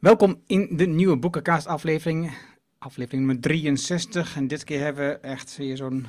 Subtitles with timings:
[0.00, 2.32] Welkom in de nieuwe Boekencast aflevering,
[2.78, 4.36] aflevering nummer 63.
[4.36, 6.06] En dit keer hebben we echt weer zo'n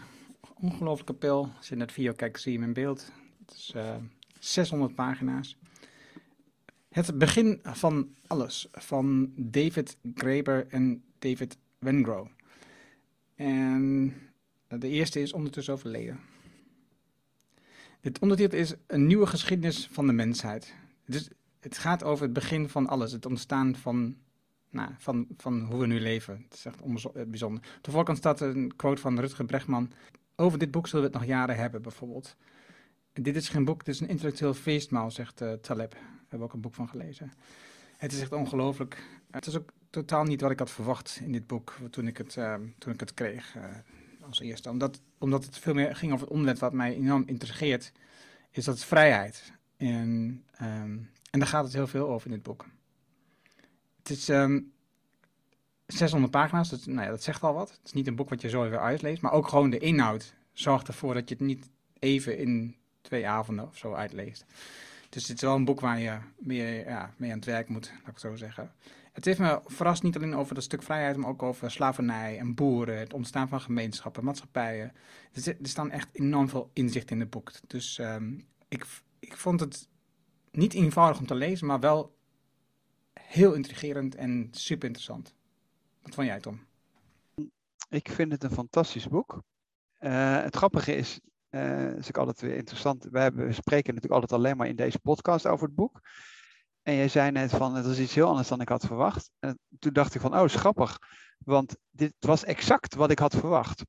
[0.60, 1.51] ongelooflijke pil.
[1.58, 3.12] Als je naar het video kijkt, zie je hem in beeld.
[3.46, 3.96] Het is uh,
[4.40, 5.58] 600 pagina's.
[6.90, 12.27] Het begin van alles van David Graeber en David Wengrow.
[13.35, 14.13] En
[14.67, 16.19] de eerste is ondertussen overleden.
[18.01, 20.75] Dit ondertitel is Een nieuwe geschiedenis van de mensheid.
[21.05, 21.29] Dus
[21.64, 23.12] het gaat over het begin van alles.
[23.12, 24.16] Het ontstaan van,
[24.70, 26.46] nou, van, van hoe we nu leven.
[26.50, 26.79] Het is echt
[27.15, 27.64] eh, bijzonder.
[27.82, 29.92] Voorkant staat een quote van Rutger Bregman.
[30.36, 32.36] Over dit boek zullen we het nog jaren hebben, bijvoorbeeld.
[33.14, 35.92] dit is geen boek, dit is een intellectueel feestmaal, zegt uh, Taleb.
[35.92, 37.32] Daar hebben we ook een boek van gelezen.
[37.98, 39.04] Het is echt ongelooflijk.
[39.32, 42.36] Het is ook totaal niet wat ik had verwacht in dit boek toen ik het,
[42.36, 43.55] uh, toen ik het kreeg
[44.22, 44.70] als eerste.
[44.70, 47.91] Omdat, omdat het veel meer ging over het onderwerp wat mij enorm interesseert,
[48.52, 49.54] is dat vrijheid.
[49.78, 52.66] En um, en daar gaat het heel veel over in dit boek.
[53.98, 54.63] Het is um, ehm,
[55.85, 57.70] 600 pagina's, dat, nou ja, dat zegt al wat.
[57.70, 60.34] Het is niet een boek wat je zo even uitleest, maar ook gewoon de inhoud
[60.54, 64.45] zorgt ervoor dat je het niet even in twee avonden of zo uitleest.
[65.09, 67.88] Dus het is wel een boek waar je mee, ja, mee aan het werk moet,
[67.91, 68.71] laat ik het zo zeggen.
[69.11, 72.55] Het heeft me verrast niet alleen over dat stuk vrijheid, maar ook over slavernij en
[72.55, 74.93] boeren, het ontstaan van gemeenschappen, maatschappijen.
[75.33, 77.51] Er, staan echt enorm veel inzicht in het boek.
[77.67, 78.85] Dus um, ik,
[79.19, 79.89] ik vond het
[80.52, 82.16] niet eenvoudig om te lezen, maar wel
[83.13, 85.33] heel intrigerend en super interessant.
[86.02, 86.66] Wat vond jij, Tom?
[87.89, 89.41] Ik vind het een fantastisch boek.
[89.99, 93.07] Uh, het grappige is, uh, is ook altijd weer interessant.
[93.11, 96.02] We, hebben, we spreken natuurlijk altijd alleen maar in deze podcast over het boek.
[96.81, 99.31] En jij zei net van, het was iets heel anders dan ik had verwacht.
[99.39, 100.97] En toen dacht ik van, oh, is grappig.
[101.38, 103.85] Want dit was exact wat ik had verwacht.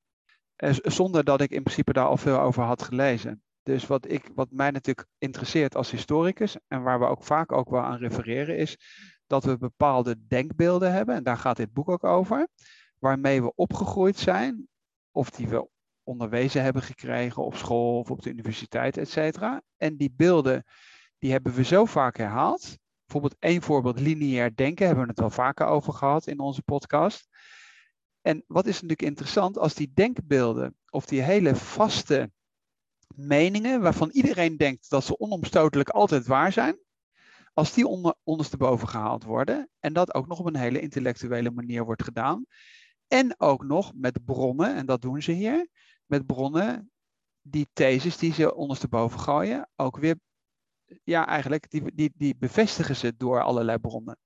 [0.56, 3.42] Uh, zonder dat ik in principe daar al veel over had gelezen.
[3.62, 7.70] Dus wat, ik, wat mij natuurlijk interesseert als historicus en waar we ook vaak ook
[7.70, 8.76] wel aan refereren is
[9.26, 12.48] dat we bepaalde denkbeelden hebben, en daar gaat dit boek ook over,
[12.98, 14.68] waarmee we opgegroeid zijn,
[15.10, 15.68] of die we
[16.02, 19.62] onderwezen hebben gekregen op school of op de universiteit, et cetera.
[19.76, 20.64] En die beelden,
[21.18, 22.78] die hebben we zo vaak herhaald.
[23.04, 27.28] Bijvoorbeeld één voorbeeld, lineair denken, hebben we het wel vaker over gehad in onze podcast.
[28.20, 32.30] En wat is natuurlijk interessant, als die denkbeelden of die hele vaste
[33.16, 36.78] meningen waarvan iedereen denkt dat ze onomstotelijk altijd waar zijn,
[37.54, 41.84] als die onder, ondersteboven gehaald worden en dat ook nog op een hele intellectuele manier
[41.84, 42.44] wordt gedaan.
[43.06, 45.68] En ook nog met bronnen, en dat doen ze hier,
[46.06, 46.90] met bronnen,
[47.40, 50.16] die theses die ze ondersteboven gooien, ook weer,
[51.04, 54.18] ja eigenlijk, die, die, die bevestigen ze door allerlei bronnen.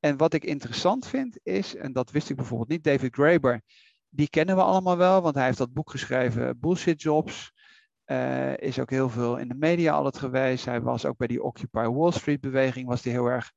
[0.00, 3.62] En wat ik interessant vind is, en dat wist ik bijvoorbeeld niet, David Graeber,
[4.08, 7.52] die kennen we allemaal wel, want hij heeft dat boek geschreven, Bullshit Jobs.
[8.06, 10.64] Uh, is ook heel veel in de media altijd geweest.
[10.64, 13.52] Hij was ook bij die Occupy Wall Street beweging was hij heel erg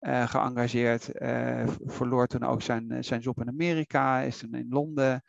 [0.00, 1.10] uh, geëngageerd.
[1.22, 4.20] Uh, verloor toen ook zijn, zijn job in Amerika.
[4.20, 5.22] Is toen in Londen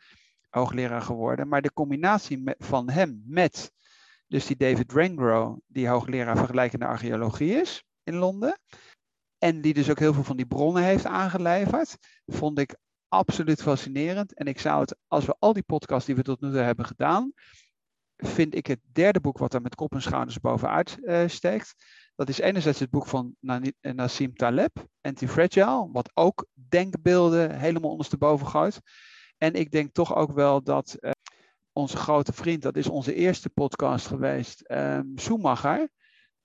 [0.48, 1.48] hoogleraar geworden.
[1.48, 3.72] Maar de combinatie van hem met
[4.26, 8.58] dus die David Rengro, die hoogleraar vergelijkende archeologie is in Londen.
[9.38, 11.96] En die dus ook heel veel van die bronnen heeft aangeleverd.
[12.26, 12.76] Vond ik
[13.08, 14.34] absoluut fascinerend.
[14.34, 16.86] En ik zou het, als we al die podcasts die we tot nu toe hebben
[16.86, 17.32] gedaan
[18.18, 21.74] vind ik het derde boek wat er met kop en schouders bovenuit uh, steekt.
[22.14, 23.34] Dat is enerzijds het boek van
[23.80, 28.80] Nassim Taleb, Anti-Fragile, wat ook denkbeelden helemaal ondersteboven gooit.
[29.36, 31.10] En ik denk toch ook wel dat uh,
[31.72, 35.88] onze grote vriend, dat is onze eerste podcast geweest, um, Schumacher,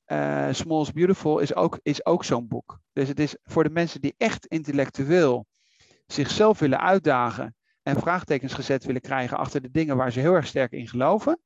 [0.05, 2.79] uh, Small's Beautiful, is ook, is ook zo'n boek.
[2.91, 5.45] Dus het is voor de mensen die echt intellectueel
[6.05, 10.47] zichzelf willen uitdagen en vraagtekens gezet willen krijgen achter de dingen waar ze heel erg
[10.47, 11.39] sterk in geloven,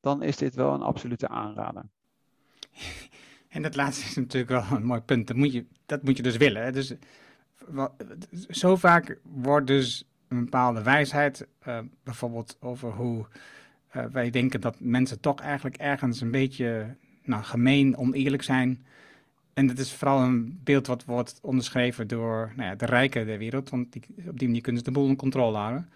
[0.00, 1.84] dan is dit wel een absolute aanrader.
[3.48, 5.26] En dat laatste is natuurlijk wel een mooi punt.
[5.26, 6.72] Dat moet je, dat moet je dus willen.
[6.72, 6.94] Dus,
[8.48, 13.26] zo vaak wordt dus een bepaalde wijsheid, uh, bijvoorbeeld over hoe
[13.96, 18.86] uh, wij denken dat mensen toch eigenlijk ergens een beetje nou, gemeen, oneerlijk zijn.
[19.54, 23.38] En dat is vooral een beeld wat wordt onderschreven door nou ja, de rijken der
[23.38, 25.88] wereld, want die, op die manier kunnen ze de boel in controle houden.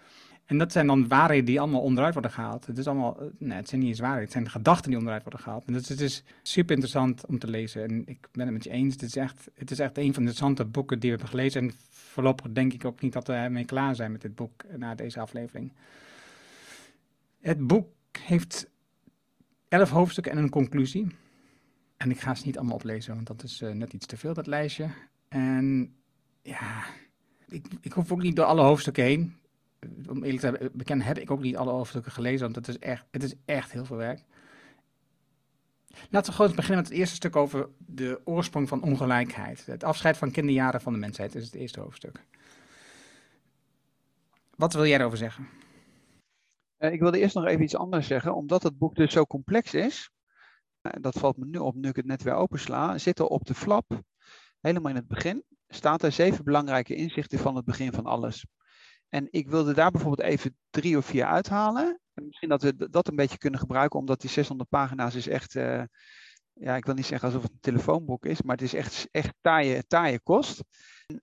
[0.45, 2.65] En dat zijn dan waarheden die allemaal onderuit worden gehaald.
[2.65, 5.23] Het, is allemaal, eh, nee, het zijn niet eens waarheden, het zijn gedachten die onderuit
[5.23, 5.65] worden gehaald.
[5.65, 7.83] En is, het is super interessant om te lezen.
[7.83, 10.23] En ik ben het met je eens, het is, echt, het is echt een van
[10.23, 11.61] de interessante boeken die we hebben gelezen.
[11.61, 14.95] En voorlopig denk ik ook niet dat we ermee klaar zijn met dit boek na
[14.95, 15.71] deze aflevering.
[17.41, 17.89] Het boek
[18.19, 18.69] heeft
[19.67, 21.07] elf hoofdstukken en een conclusie.
[21.97, 24.33] En ik ga ze niet allemaal oplezen, want dat is uh, net iets te veel,
[24.33, 24.89] dat lijstje.
[25.27, 25.95] En
[26.41, 26.85] ja,
[27.47, 29.35] ik, ik hoef ook niet door alle hoofdstukken heen.
[30.09, 33.05] Om eerlijk te bekennen heb ik ook niet alle hoofdstukken gelezen, want het is echt,
[33.11, 34.23] het is echt heel veel werk.
[36.09, 39.65] Laten we gewoon beginnen met het eerste stuk over de oorsprong van ongelijkheid.
[39.65, 42.25] Het afscheid van kinderjaren van de mensheid is het eerste hoofdstuk.
[44.55, 45.47] Wat wil jij erover zeggen?
[46.79, 48.35] Uh, ik wilde eerst nog even iets anders zeggen.
[48.35, 50.11] Omdat het boek dus zo complex is,
[51.01, 53.53] dat valt me nu op nu ik het net weer opensla, zit er op de
[53.53, 54.01] flap,
[54.59, 58.45] helemaal in het begin, staat er zeven belangrijke inzichten van het begin van alles.
[59.09, 61.99] En ik wilde daar bijvoorbeeld even drie of vier uithalen.
[62.13, 65.55] En misschien dat we dat een beetje kunnen gebruiken, omdat die 600 pagina's is echt,
[65.55, 65.83] uh,
[66.53, 69.33] ja, ik wil niet zeggen alsof het een telefoonboek is, maar het is echt, echt
[69.41, 70.63] taaie, taaie kost.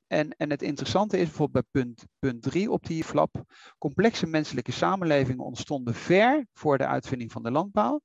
[0.07, 3.43] En, en het interessante is bijvoorbeeld bij punt, punt 3 op die flap.
[3.79, 8.01] Complexe menselijke samenlevingen ontstonden ver voor de uitvinding van de landbouw.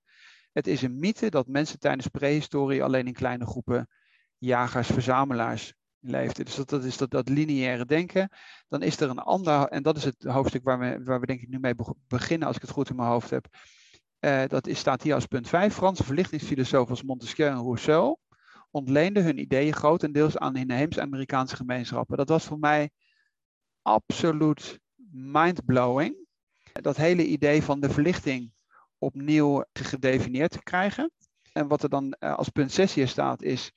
[0.59, 3.89] Het is een mythe dat mensen tijdens prehistorie alleen in kleine groepen
[4.37, 6.45] jagers-verzamelaars leefden.
[6.45, 8.29] Dus dat, dat is dat, dat lineaire denken.
[8.67, 11.41] Dan is er een ander, en dat is het hoofdstuk waar we, waar we denk
[11.41, 11.75] ik nu mee
[12.07, 13.47] beginnen, als ik het goed in mijn hoofd heb.
[14.19, 15.73] Uh, dat is, staat hier als punt 5.
[15.73, 18.17] Franse verlichtingsfilosofen als Montesquieu en Rousseau
[18.71, 22.17] ontleenden hun ideeën grotendeels aan inheemse Amerikaanse gemeenschappen.
[22.17, 22.89] Dat was voor mij
[23.81, 24.79] absoluut
[25.11, 26.15] mindblowing.
[26.73, 28.51] Dat hele idee van de verlichting
[28.99, 31.11] opnieuw gedefinieerd te krijgen.
[31.53, 33.71] En wat er dan als punt 6 hier staat, is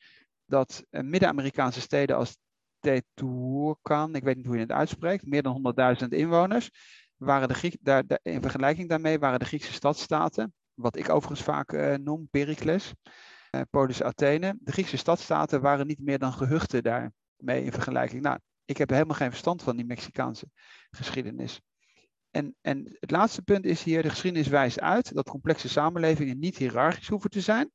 [0.46, 2.36] dat Midden-Amerikaanse steden als
[2.82, 6.70] Tetucan, ik weet niet hoe je het uitspreekt, meer dan 100.000 inwoners,
[7.16, 11.72] waren de Griek, daar, in vergelijking daarmee waren de Griekse stadstaten, wat ik overigens vaak
[11.72, 12.92] uh, noem, Pericles,
[13.50, 18.22] uh, Polis Athene, de Griekse stadstaten waren niet meer dan gehuchten daarmee in vergelijking.
[18.22, 20.46] Nou, ik heb helemaal geen verstand van die Mexicaanse
[20.90, 21.60] geschiedenis.
[22.32, 26.56] En, en het laatste punt is hier, de geschiedenis wijst uit dat complexe samenlevingen niet
[26.56, 27.70] hiërarchisch hoeven te zijn.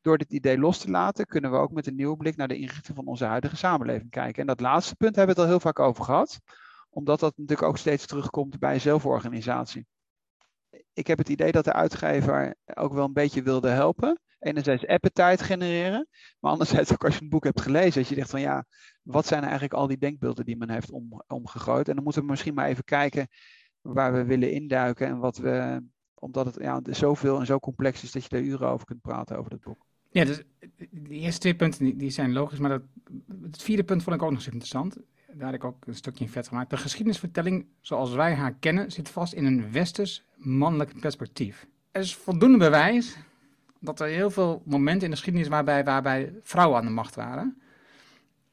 [0.00, 2.58] Door dit idee los te laten, kunnen we ook met een nieuwe blik naar de
[2.58, 4.40] inrichting van onze huidige samenleving kijken.
[4.40, 6.40] En dat laatste punt hebben we het al heel vaak over gehad,
[6.90, 9.86] omdat dat natuurlijk ook steeds terugkomt bij zelforganisatie.
[10.92, 14.20] Ik heb het idee dat de uitgever ook wel een beetje wilde helpen.
[14.38, 16.08] Enerzijds appetite genereren,
[16.38, 18.64] maar anderzijds ook als je een boek hebt gelezen, dat je denkt van ja,
[19.02, 21.88] wat zijn eigenlijk al die denkbeelden die men heeft om, omgegooid?
[21.88, 23.28] En dan moeten we misschien maar even kijken
[23.82, 25.82] waar we willen induiken en wat we,
[26.14, 29.38] omdat het ja, zoveel en zo complex is dat je er uren over kunt praten
[29.38, 29.86] over dat boek.
[30.10, 30.42] Ja, dus
[30.90, 32.82] de eerste twee punten die, zijn logisch, maar dat,
[33.42, 34.96] het vierde punt vond ik ook nog eens interessant.
[35.34, 36.70] Daar heb ik ook een stukje in vet gemaakt.
[36.70, 41.66] De geschiedenisvertelling zoals wij haar kennen zit vast in een westers mannelijk perspectief.
[41.90, 43.16] Er is voldoende bewijs
[43.80, 47.61] dat er heel veel momenten in de geschiedenis waarbij, waarbij vrouwen aan de macht waren.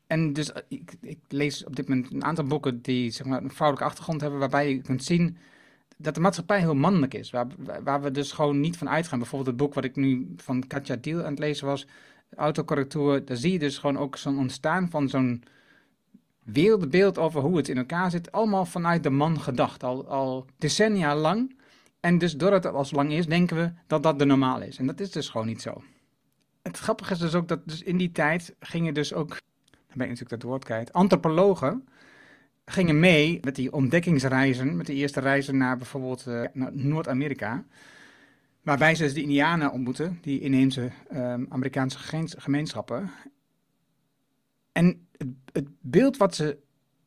[0.10, 3.52] En dus ik, ik, lees op dit moment een aantal boeken die zeg maar, een
[3.52, 5.38] vrouwelijke achtergrond hebben, waarbij je kunt zien
[5.98, 7.30] dat de maatschappij heel mannelijk is.
[7.30, 7.48] Waar,
[7.84, 9.20] waar we dus gewoon niet van uitgaan.
[9.20, 11.88] Bijvoorbeeld het boek wat ik nu van Katja Diel aan het lezen was,
[12.36, 13.26] autocorrectuur.
[13.26, 15.44] Daar zie je dus gewoon ook zo'n ontstaan van zo'n
[16.44, 18.32] wereldbeeld over hoe het in elkaar zit.
[18.32, 21.56] Allemaal vanuit de man gedacht, al, al decennia lang.
[22.00, 24.78] En dus doordat het al zo lang is, denken we dat dat de normaal is.
[24.78, 25.84] En dat is dus gewoon niet zo.
[26.62, 29.38] Het grappige is dus ook dat dus in die tijd gingen dus ook,
[29.90, 31.88] dan ben ik natuurlijk dat woord kwijt, antropologen
[32.66, 37.66] gingen mee met die ontdekkingsreizen, met de eerste reizen naar bijvoorbeeld uh, Noord-Amerika.
[38.62, 41.98] Waarbij ze dus de Indianen ontmoeten, die inheemse um, Amerikaanse
[42.38, 43.12] gemeenschappen.
[44.72, 46.58] En het, het, beeld wat ze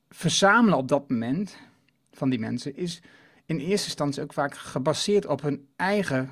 [0.09, 1.57] verzamelen op dat moment
[2.13, 3.03] van die mensen is
[3.47, 6.31] in eerste instantie ook vaak gebaseerd op hun eigen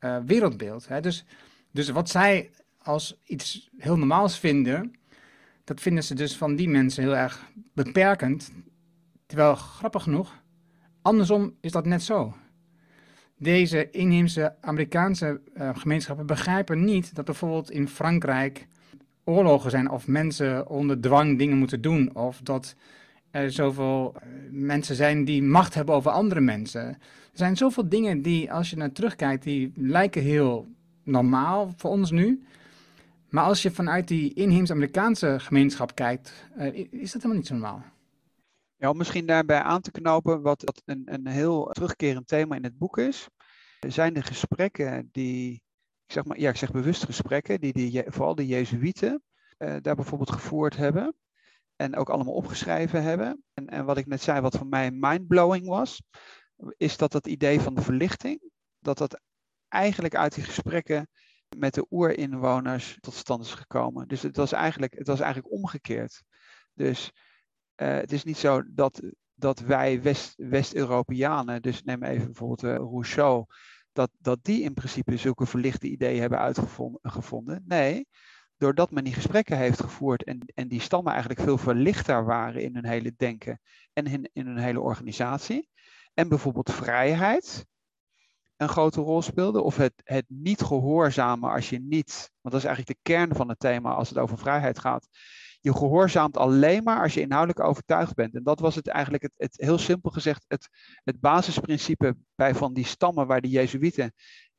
[0.00, 0.88] uh, wereldbeeld.
[0.88, 1.00] Hè?
[1.00, 1.24] Dus,
[1.70, 4.94] dus wat zij als iets heel normaals vinden,
[5.64, 8.52] dat vinden ze dus van die mensen heel erg beperkend.
[9.26, 10.42] Terwijl, grappig genoeg,
[11.02, 12.34] andersom is dat net zo.
[13.38, 18.66] Deze inheemse Amerikaanse uh, gemeenschappen begrijpen niet dat bijvoorbeeld in Frankrijk
[19.24, 22.14] oorlogen zijn of mensen onder dwang dingen moeten doen.
[22.14, 22.74] Of dat
[23.30, 26.86] er zoveel eh, mensen zijn die macht hebben over andere mensen.
[26.88, 26.98] Er
[27.32, 30.68] zijn zoveel dingen die, als je naar terugkijkt, die lijken heel
[31.02, 32.44] normaal voor ons nu.
[33.34, 37.54] Maar als je vanuit die inheemse Amerikaanse gemeenschap kijkt, uh, is dat helemaal niet zo
[37.54, 37.84] normaal.
[38.76, 42.78] Ja, om misschien daarbij aan te knopen, wat een, een heel terugkerend thema in het
[42.78, 43.28] boek is,
[43.80, 45.52] zijn de gesprekken die,
[46.06, 49.22] ik zeg maar, ja, ik zeg bewust gesprekken, die, die vooral de Jezuïeten
[49.58, 51.14] uh, daar bijvoorbeeld gevoerd hebben
[51.76, 53.44] en ook allemaal opgeschreven hebben.
[53.54, 56.02] En, en wat ik net zei, wat voor mij mindblowing was,
[56.76, 59.20] is dat het idee van de verlichting, dat dat
[59.68, 61.08] eigenlijk uit die gesprekken
[61.56, 64.08] met de oerinwoners tot stand is gekomen.
[64.08, 66.22] Dus het was eigenlijk, het was eigenlijk omgekeerd.
[66.74, 67.12] Dus
[67.76, 69.02] uh, het is niet zo dat,
[69.34, 73.44] dat wij West, West-Europeanen, dus neem even bijvoorbeeld uh, Rousseau,
[73.92, 77.62] dat, dat die in principe zulke verlichte ideeën hebben uitgevonden.
[77.66, 78.08] Nee,
[78.56, 82.74] doordat men die gesprekken heeft gevoerd en, en die stammen eigenlijk veel verlichter waren in
[82.74, 83.60] hun hele denken
[83.92, 85.68] en in hun hele organisatie.
[86.14, 87.66] En bijvoorbeeld vrijheid
[88.64, 92.64] een grote rol speelde, of het, het niet gehoorzamen als je niet, want dat is
[92.64, 95.08] eigenlijk de kern van het thema als het over vrijheid gaat.
[95.60, 98.34] Je gehoorzaamt alleen maar als je inhoudelijk overtuigd bent.
[98.34, 100.68] En dat was het eigenlijk, het, het heel simpel gezegd, het,
[101.04, 104.12] het basisprincipe bij van die stammen waar de Jezuïeten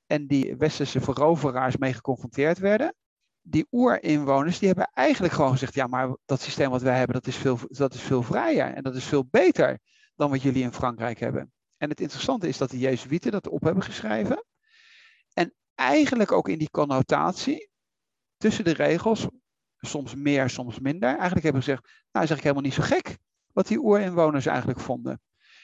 [0.05, 2.95] en die westerse veroveraars mee geconfronteerd werden.
[3.41, 7.27] Die oerinwoners die hebben eigenlijk gewoon gezegd, ja maar dat systeem wat wij hebben, dat
[7.27, 9.79] is veel, dat is veel vrijer en dat is veel beter
[10.15, 11.51] dan wat jullie in Frankrijk hebben.
[11.77, 14.45] En het interessante is dat de Jezuïeten dat op hebben geschreven.
[15.33, 17.69] En eigenlijk ook in die connotatie
[18.37, 19.27] tussen de regels,
[19.79, 23.17] soms meer, soms minder, eigenlijk hebben gezegd, nou is eigenlijk helemaal niet zo gek
[23.53, 25.21] wat die oerinwoners eigenlijk vonden.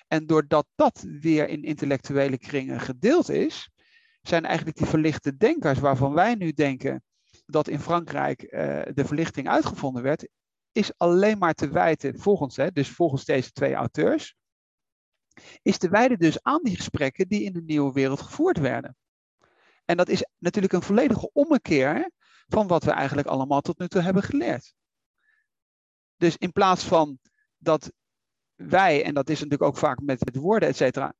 [0.08, 3.70] En doordat dat weer in intellectuele kringen gedeeld is,
[4.22, 7.04] zijn eigenlijk die verlichte denkers waarvan wij nu denken
[7.46, 8.50] dat in Frankrijk uh,
[8.94, 10.28] de verlichting uitgevonden werd,
[10.72, 14.36] is alleen maar te wijten, volgens, hè, dus volgens deze twee auteurs,
[15.62, 18.96] is te wijden dus aan die gesprekken die in de nieuwe wereld gevoerd werden.
[19.86, 22.12] En dat is natuurlijk een volledige ommekeer
[22.48, 24.74] van wat we eigenlijk allemaal tot nu toe hebben geleerd.
[26.18, 27.20] Dus in plaats van
[27.58, 27.92] dat
[28.56, 31.14] wij, en dat is natuurlijk ook vaak met, met woorden, et cetera,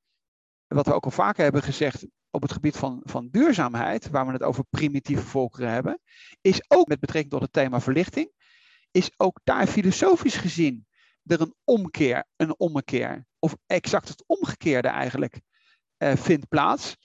[0.68, 4.32] wat we ook al vaker hebben gezegd op het gebied van, van duurzaamheid, waar we
[4.32, 6.02] het over primitieve volkeren hebben,
[6.42, 8.32] is ook met betrekking tot het thema verlichting,
[8.92, 10.88] is ook daar filosofisch gezien
[11.26, 15.42] er een omkeer, een ommekeer, of exact het omgekeerde eigenlijk,
[15.98, 16.98] uh, vindt plaats.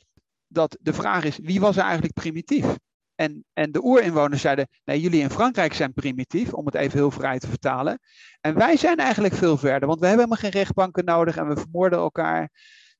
[0.46, 2.66] Dat de vraag is, wie was er eigenlijk primitief?
[3.14, 7.10] En, en de oerinwoners zeiden, nee, jullie in Frankrijk zijn primitief, om het even heel
[7.10, 7.98] vrij te vertalen.
[8.40, 11.56] En wij zijn eigenlijk veel verder, want we hebben helemaal geen rechtbanken nodig en we
[11.56, 12.50] vermoorden elkaar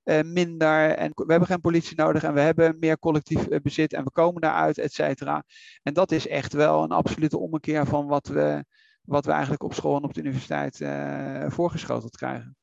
[0.05, 0.91] uh, minder.
[0.91, 4.11] En we hebben geen politie nodig en we hebben meer collectief uh, bezit en we
[4.11, 5.45] komen daaruit, et cetera.
[5.83, 8.65] En dat is echt wel een absolute ommekeer van wat we,
[9.07, 12.57] wat we eigenlijk op school en op de universiteit uh, voorgeschoteld krijgen.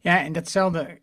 [0.00, 1.00] Ja, en datzelfde,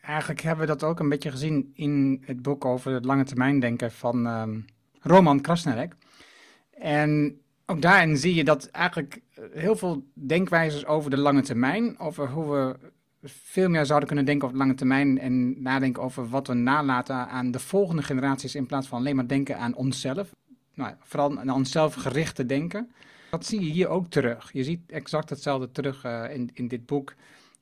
[0.00, 3.60] eigenlijk hebben we dat ook een beetje gezien in het boek over het lange termijn
[3.60, 4.64] denken van um,
[5.00, 5.94] Roman Krasnerek.
[6.70, 9.20] En ook daarin zie je dat eigenlijk
[9.52, 14.46] heel veel denkwijzes over de lange termijn, over hoe we veel meer zouden kunnen denken
[14.46, 18.66] over de lange termijn en nadenken over wat we nalaten aan de volgende generaties in
[18.66, 20.34] plaats van alleen maar denken aan onszelf.
[20.78, 22.90] Nou, vooral aan onszelf gerichte denken.
[23.30, 24.52] Dat zie je hier ook terug.
[24.52, 27.14] Je ziet exact hetzelfde terug uh, in, in dit boek.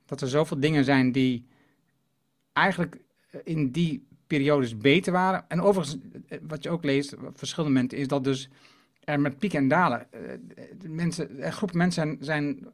[0.06, 1.46] Dat er zoveel dingen zijn die
[2.52, 2.96] eigenlijk
[3.30, 5.44] eh, in die periodes beter waren.
[5.48, 8.48] En overigens, eh, wat je ook leest op verschillende momenten, is dat dus
[9.04, 10.06] er met pieken en dalen.
[10.82, 12.66] Mensen, een mensen zijn, zijn,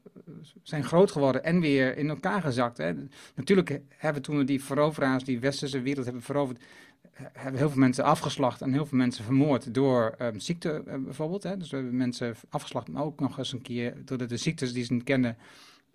[0.63, 2.79] zijn groot geworden en weer in elkaar gezakt.
[2.79, 2.93] Hè.
[3.35, 6.63] Natuurlijk hebben toen we die veroveraars, die westerse wereld hebben veroverd,
[7.13, 11.43] hebben heel veel mensen afgeslacht en heel veel mensen vermoord door um, ziekte uh, bijvoorbeeld.
[11.43, 11.57] Hè.
[11.57, 14.85] Dus we hebben mensen afgeslacht, maar ook nog eens een keer door de, ziektes die
[14.85, 15.37] ze niet kenden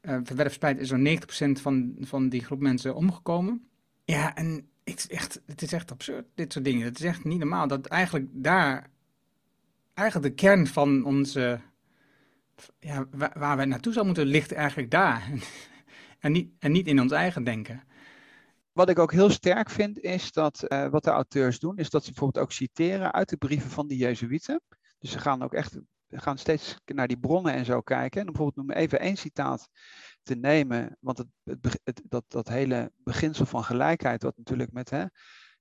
[0.02, 1.08] uh, is zo'n
[1.58, 3.68] 90% van, van die groep mensen omgekomen.
[4.06, 6.86] Ja, en het is, echt, het is echt absurd, dit soort dingen.
[6.86, 8.90] Het is echt niet normaal dat eigenlijk daar,
[9.94, 11.60] eigenlijk de kern van onze,
[12.80, 15.32] ja, waar, we naartoe zou moeten, ligt eigenlijk daar.
[16.20, 17.84] en, niet, en niet in ons eigen denken.
[18.78, 22.04] Wat ik ook heel sterk vind, is dat uh, wat de auteurs doen, is dat
[22.04, 24.62] ze bijvoorbeeld ook citeren uit de brieven van de Jezuïeten.
[25.00, 25.80] Dus ze gaan ook echt
[26.10, 28.20] gaan steeds naar die bronnen en zo kijken.
[28.20, 29.70] En bijvoorbeeld noem even één citaat
[30.24, 31.28] te nemen, want het,
[31.84, 35.06] het, dat, dat hele beginsel van gelijkheid, wat natuurlijk met hè,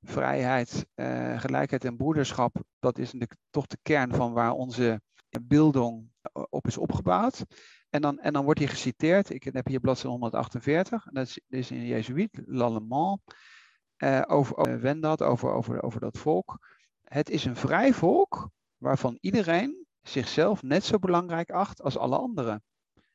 [0.01, 5.01] vrijheid, uh, gelijkheid en broederschap, dat is natuurlijk toch de kern van waar onze
[5.43, 7.45] bildung op is opgebouwd.
[7.91, 11.71] En dan, en dan wordt hier geciteerd, ik heb hier bladzijde 148, en dat is,
[11.71, 13.21] in Jezuïet, L'Allemand,
[13.99, 16.59] uh, over, over Wendat, over, over, over dat volk.
[17.03, 22.63] Het is een vrij volk waarvan iedereen zichzelf net zo belangrijk acht als alle anderen.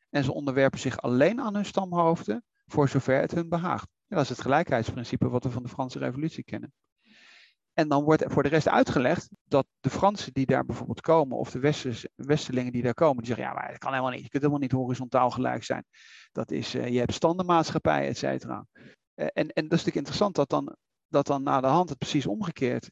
[0.09, 3.87] En ze onderwerpen zich alleen aan hun stamhoofden voor zover het hun behaagt.
[4.07, 6.73] dat is het gelijkheidsprincipe wat we van de Franse Revolutie kennen.
[7.81, 11.51] En dan wordt voor de rest uitgelegd dat de Fransen die daar bijvoorbeeld komen, of
[11.51, 11.59] de
[12.15, 14.23] Westerlingen die daar komen, die zeggen, ja, maar dat kan helemaal niet.
[14.23, 15.85] Je kunt helemaal niet horizontaal gelijk zijn.
[16.31, 18.65] Dat is, uh, je hebt standenmaatschappij, et cetera.
[18.75, 18.85] Uh,
[19.15, 20.75] en, en dat is natuurlijk interessant dat dan,
[21.07, 22.91] dat dan na de hand het precies omgekeerd,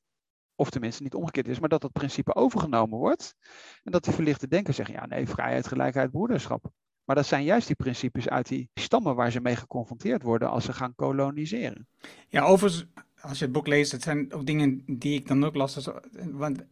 [0.55, 3.36] of tenminste niet omgekeerd is, maar dat dat principe overgenomen wordt.
[3.84, 6.72] En dat die verlichte denkers zeggen, ja, nee, vrijheid, gelijkheid, broederschap.
[7.03, 10.65] Maar dat zijn juist die principes uit die stammen waar ze mee geconfronteerd worden als
[10.65, 11.88] ze gaan koloniseren.
[12.27, 12.86] Ja, overigens,
[13.21, 15.73] als je het boek leest, het zijn ook dingen die ik dan ook las.
[15.73, 15.88] Dus,
[16.31, 16.63] want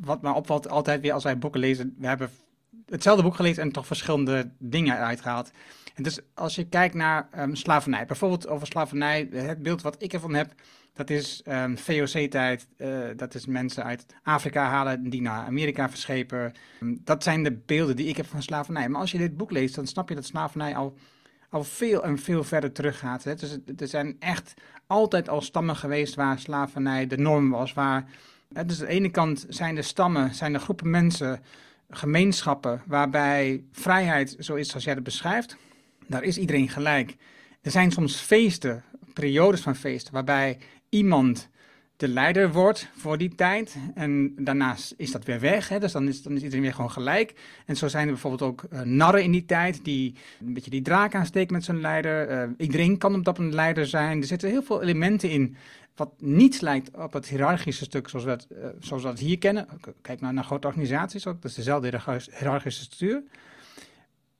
[0.00, 2.30] wat me opvalt altijd weer als wij boeken lezen, we hebben
[2.86, 5.50] hetzelfde boek gelezen en toch verschillende dingen uitgehaald.
[5.94, 10.12] En dus als je kijkt naar um, slavernij, bijvoorbeeld over slavernij, het beeld wat ik
[10.12, 10.54] ervan heb,
[10.92, 16.52] dat is ehm, VOC-tijd, eh, dat is mensen uit Afrika halen die naar Amerika verschepen.
[16.80, 18.88] Um, dat zijn de beelden die ik heb van slavernij.
[18.88, 20.96] Maar als je dit boek leest, dan snap je dat slavernij al
[21.54, 23.22] al veel en veel verder teruggaat.
[23.22, 24.54] Dus er zijn echt
[24.86, 27.72] altijd al stammen geweest waar slavernij de norm was.
[27.72, 28.04] Waar,
[28.48, 31.40] dus aan de ene kant zijn er stammen, zijn er groepen mensen,
[31.90, 35.56] gemeenschappen waarbij vrijheid zo is zoals jij het beschrijft.
[36.06, 37.16] Daar is iedereen gelijk.
[37.62, 40.58] Er zijn soms feesten, periodes van feesten, waarbij
[40.88, 41.48] iemand
[42.06, 43.76] de leider wordt voor die tijd.
[43.94, 45.68] En daarnaast is dat weer weg.
[45.68, 45.78] Hè?
[45.78, 47.34] Dus dan is, dan is iedereen weer gewoon gelijk.
[47.66, 50.82] En zo zijn er bijvoorbeeld ook uh, narren in die tijd die een beetje die
[50.82, 52.30] draak aansteken met zijn leider.
[52.30, 54.20] Uh, iedereen kan op dat een leider zijn.
[54.20, 55.56] Er zitten heel veel elementen in
[55.94, 59.66] wat niets lijkt op het hiërarchische stuk zoals we het, uh, zoals we hier kennen.
[60.02, 62.00] Kijk nou naar grote organisaties ook, dat is dezelfde
[62.38, 63.22] hiërarchische structuur.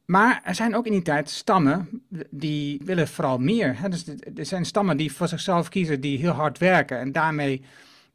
[0.04, 3.80] Maar er zijn ook in die tijd stammen die willen vooral meer.
[3.80, 3.88] Hè?
[3.88, 4.04] Dus
[4.36, 6.98] er zijn stammen die voor zichzelf kiezen, die heel hard werken.
[6.98, 7.62] En daarmee,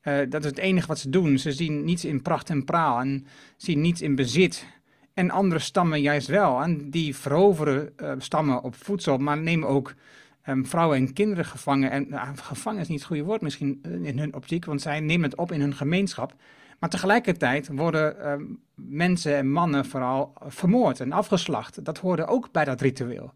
[0.04, 1.38] uh, dat is het enige wat ze doen.
[1.40, 3.26] Ze zien niets in pracht en praal en
[3.58, 4.66] zien niets in bezit.
[5.14, 6.62] En andere stammen juist wel.
[6.62, 9.94] En die veroveren uh, stammen op voedsel, maar nemen ook
[10.48, 11.92] um, vrouwen en kinderen gevangen.
[11.92, 15.30] En uh, gevangen is niet het goede woord misschien in hun optiek, want zij nemen
[15.30, 16.36] het op in hun gemeenschap.
[16.80, 18.34] Maar tegelijkertijd worden uh,
[18.76, 21.86] mensen en mannen vooral vermoord en afgeslacht.
[21.86, 23.34] Dat hoorde ook bij dat ritueel.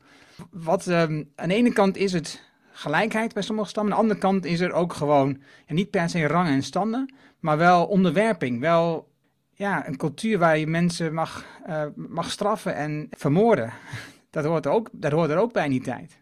[0.50, 3.94] Wat um, aan de ene kant is het gelijkheid bij sommige stammen.
[3.94, 7.58] Aan de andere kant is er ook gewoon, niet per se rangen en standen, maar
[7.58, 8.60] wel onderwerping.
[8.60, 9.12] Wel
[9.54, 13.74] ja, een cultuur waar je mensen mag, uh, mag straffen en vermoorden.
[14.30, 16.22] Dat hoort, ook, dat hoort er ook bij in die tijd.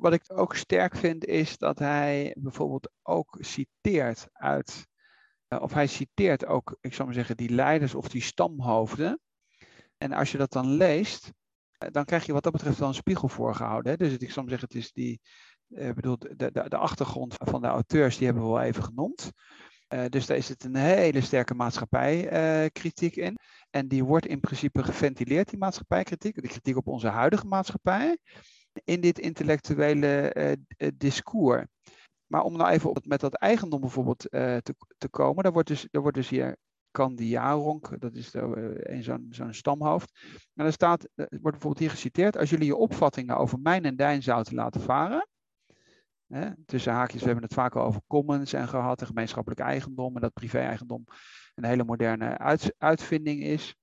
[0.00, 4.86] Wat ik ook sterk vind is dat hij bijvoorbeeld ook citeert uit
[5.48, 9.20] of hij citeert ook, ik zou maar zeggen, die leiders of die stamhoofden.
[9.98, 11.32] En als je dat dan leest,
[11.78, 13.92] uh, dan krijg je wat dat betreft wel een spiegel voorgehouden.
[13.92, 13.96] Hè?
[13.96, 15.20] Dus ik zou maar zeggen, het is die,
[15.68, 19.30] uh, bedoel, de, de, de achtergrond van de auteurs, die hebben we wel even genoemd.
[20.08, 23.38] dus daar is het een hele sterke maatschappijkritiek in.
[23.70, 28.18] En die wordt in principe geventileerd, die maatschappijkritiek, de kritiek op onze huidige maatschappij,
[28.84, 30.58] in dit intellectuele
[30.96, 31.66] discours.
[32.26, 35.68] Maar om nou even op, met dat eigendom bijvoorbeeld uh, te, te komen, daar wordt
[35.68, 36.56] dus, daar wordt dus hier
[36.90, 40.12] Kandiaronk, dat is een zo'n zo'n stamhoofd.
[40.54, 43.96] En er staat, er wordt bijvoorbeeld hier geciteerd, als jullie je opvattingen over mijn en
[43.96, 45.28] dijn zouden laten varen,
[46.26, 50.14] hè, tussen haakjes, we hebben het vaak al over commons en gehad, en gemeenschappelijk eigendom,
[50.14, 51.04] en dat privé-eigendom
[51.54, 53.74] een hele moderne uit, uitvinding is.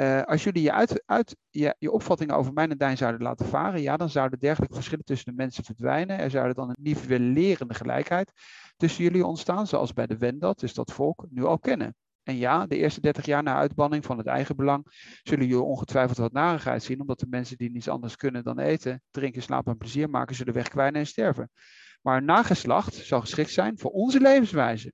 [0.00, 0.72] Uh, als jullie je,
[1.06, 4.74] uit, je, je opvattingen over mijn en dijn zouden laten varen, ja, dan zouden dergelijke
[4.74, 6.18] verschillen tussen de mensen verdwijnen.
[6.18, 8.32] Er zouden dan een nivellerende gelijkheid
[8.76, 11.94] tussen jullie ontstaan, zoals bij de Wendat, dus dat volk, nu al kennen.
[12.22, 14.86] En ja, de eerste 30 jaar na uitbanning van het eigen belang
[15.22, 19.02] zullen jullie ongetwijfeld wat narigheid zien, omdat de mensen die niets anders kunnen dan eten,
[19.10, 21.50] drinken, slapen en plezier maken, zullen wegkwijnen en sterven.
[22.02, 24.92] Maar een nageslacht zal geschikt zijn voor onze levenswijze.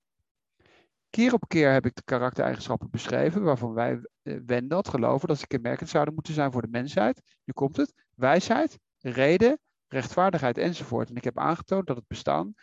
[1.17, 5.47] Keer op keer heb ik de karaktereigenschappen beschreven waarvan wij uh, Wendat geloven dat ze
[5.47, 7.23] kenmerkend zouden moeten zijn voor de mensheid.
[7.45, 7.93] Nu komt het.
[8.15, 11.09] Wijsheid, reden, rechtvaardigheid enzovoort.
[11.09, 12.55] En ik heb aangetoond dat het bestaan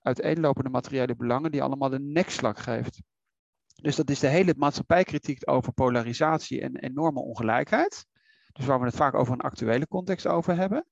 [0.00, 3.02] uiteenlopende materiële belangen die allemaal de nekslag geeft.
[3.74, 8.06] Dus dat is de hele maatschappijkritiek over polarisatie en enorme ongelijkheid.
[8.52, 10.86] Dus waar we het vaak over een actuele context over hebben.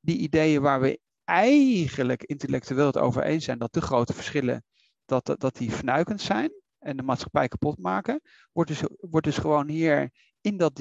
[0.00, 4.64] Die ideeën waar we eigenlijk intellectueel het over eens zijn dat de grote verschillen
[5.04, 8.20] dat, dat, die fnuikend zijn en de maatschappij kapot maken,
[8.52, 10.10] wordt dus, wordt dus gewoon hier
[10.40, 10.80] in dat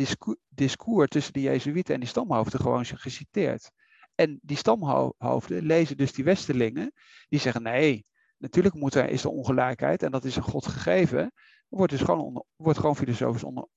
[0.49, 3.71] discours, tussen de Jezuïeten en die stamhoofden gewoon geciteerd.
[4.15, 6.93] En die stamhoofden lezen dus die Westelingen,
[7.29, 8.05] die zeggen nee,
[8.37, 11.31] natuurlijk moet er, is er ongelijkheid en dat is een God gegeven.
[11.67, 13.67] Wordt dus gewoon, wordt gewoon filosofisch onder,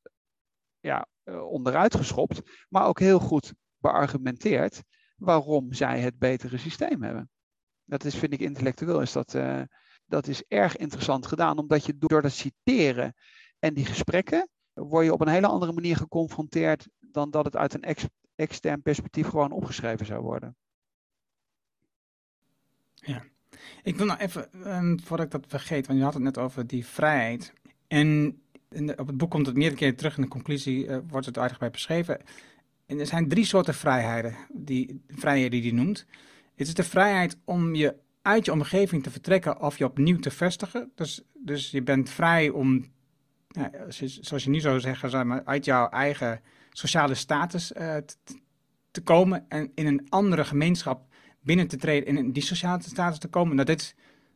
[0.81, 4.83] ja, eh, onderuit geschopt, maar ook heel goed beargumenteerd
[5.17, 7.31] waarom zij het betere systeem hebben.
[7.85, 9.63] Dat is, vind ik intellectueel, is dat, uh,
[10.07, 13.15] dat is erg interessant gedaan, omdat je door dat citeren
[13.59, 17.75] en die gesprekken, word je op een hele andere manier geconfronteerd dan dat het uit
[17.75, 20.57] een ex extern perspectief gewoon opgeschreven zou worden.
[22.95, 23.25] Ja,
[23.83, 26.67] ik wil nou even, um, voordat ik dat vergeet, want je had het net over
[26.67, 27.53] die vrijheid.
[27.87, 28.41] En
[28.97, 31.73] op het boek komt het meerdere keren terug in de conclusie, uh, wordt het uitgebreid
[31.73, 32.21] beschreven.
[32.87, 36.07] En er zijn drie soorten vrijheden, die, vrijheden die hij noemt.
[36.55, 40.31] Het is de vrijheid om je uit je omgeving te vertrekken of je opnieuw te
[40.31, 40.93] vestigen.
[40.95, 42.93] Dus, dus je bent vrij om,
[43.49, 43.71] nou,
[44.07, 47.97] zoals je nu zou zeggen, zeg maar, uit jouw eigen sociale status uh,
[48.91, 51.07] te, komen en in een andere gemeenschap
[51.41, 53.55] binnen te treden, in die sociale status te komen.
[53.55, 53.95] Nou, dit,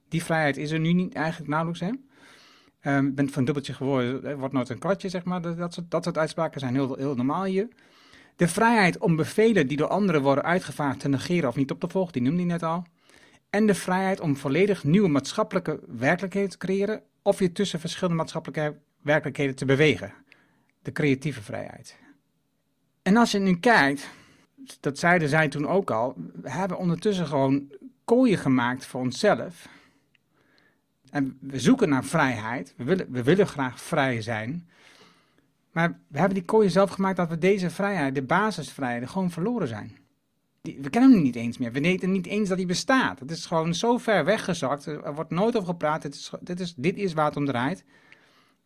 [0.09, 1.81] die vrijheid is er nu niet eigenlijk nauwelijks.
[1.81, 1.91] Hè?
[2.97, 5.41] Um, je bent van dubbeltje geworden, wordt nooit een kwartje, zeg maar.
[5.41, 7.69] Dat, dat, soort, dat uitspraken zijn heel, heel normaal hier.
[8.37, 11.89] De vrijheid om bevelen die door anderen worden uitgevaardigd te negeren of niet op te
[11.89, 12.87] volgen, die noemde hij net al
[13.51, 18.77] en de vrijheid om volledig nieuwe maatschappelijke werkelijkheden te creëren of je tussen verschillende maatschappelijke
[19.03, 20.13] werkelijkheden te bewegen.
[20.83, 21.97] De creatieve vrijheid.
[23.03, 24.09] En als je nu kijkt,
[24.81, 27.73] dat zeiden zij toen ook al, we hebben ondertussen gewoon
[28.05, 29.69] kooien gemaakt voor onszelf.
[31.11, 34.69] En we zoeken naar vrijheid, we willen, we willen graag vrij zijn.
[35.73, 39.69] Maar we hebben die kooien zelf gemaakt dat we deze vrijheid, de basisvrijheden, gewoon verloren
[39.69, 39.97] zijn.
[40.63, 41.73] We kennen hem niet eens meer.
[41.73, 43.21] We weten niet eens dat hij bestaat.
[43.21, 44.87] Het is gewoon zo ver weggezakt.
[44.87, 46.03] Er wordt nooit over gepraat.
[46.03, 47.85] Dit is, dit is, dit is waar het om draait.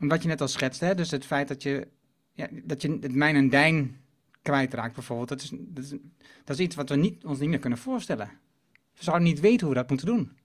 [0.00, 0.94] Omdat je net al schetste, hè?
[0.94, 1.88] dus het feit dat je,
[2.32, 4.00] ja, dat je het mijn en dijn
[4.42, 5.28] kwijtraakt bijvoorbeeld.
[5.28, 5.90] Dat is, dat is,
[6.44, 8.30] dat is iets wat we niet, ons niet meer kunnen voorstellen.
[8.94, 10.36] We zouden niet weten hoe we dat moeten doen.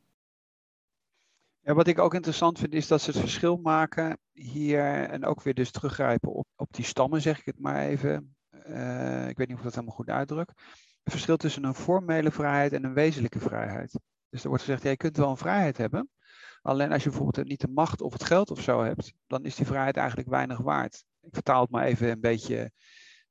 [1.62, 5.44] Ja, wat ik ook interessant vind is dat ze het verschil maken hier en ook
[5.44, 8.36] weer dus teruggrijpen op, op die stammen, zeg ik het maar even.
[8.68, 10.52] Uh, ik weet niet of ik dat helemaal goed uitdruk.
[11.08, 14.00] Het verschil tussen een formele vrijheid en een wezenlijke vrijheid.
[14.30, 16.10] Dus er wordt gezegd, ja, je kunt wel een vrijheid hebben.
[16.62, 19.56] Alleen als je bijvoorbeeld niet de macht of het geld of zo hebt, dan is
[19.56, 21.04] die vrijheid eigenlijk weinig waard.
[21.22, 22.72] Ik vertaal het maar even een beetje, een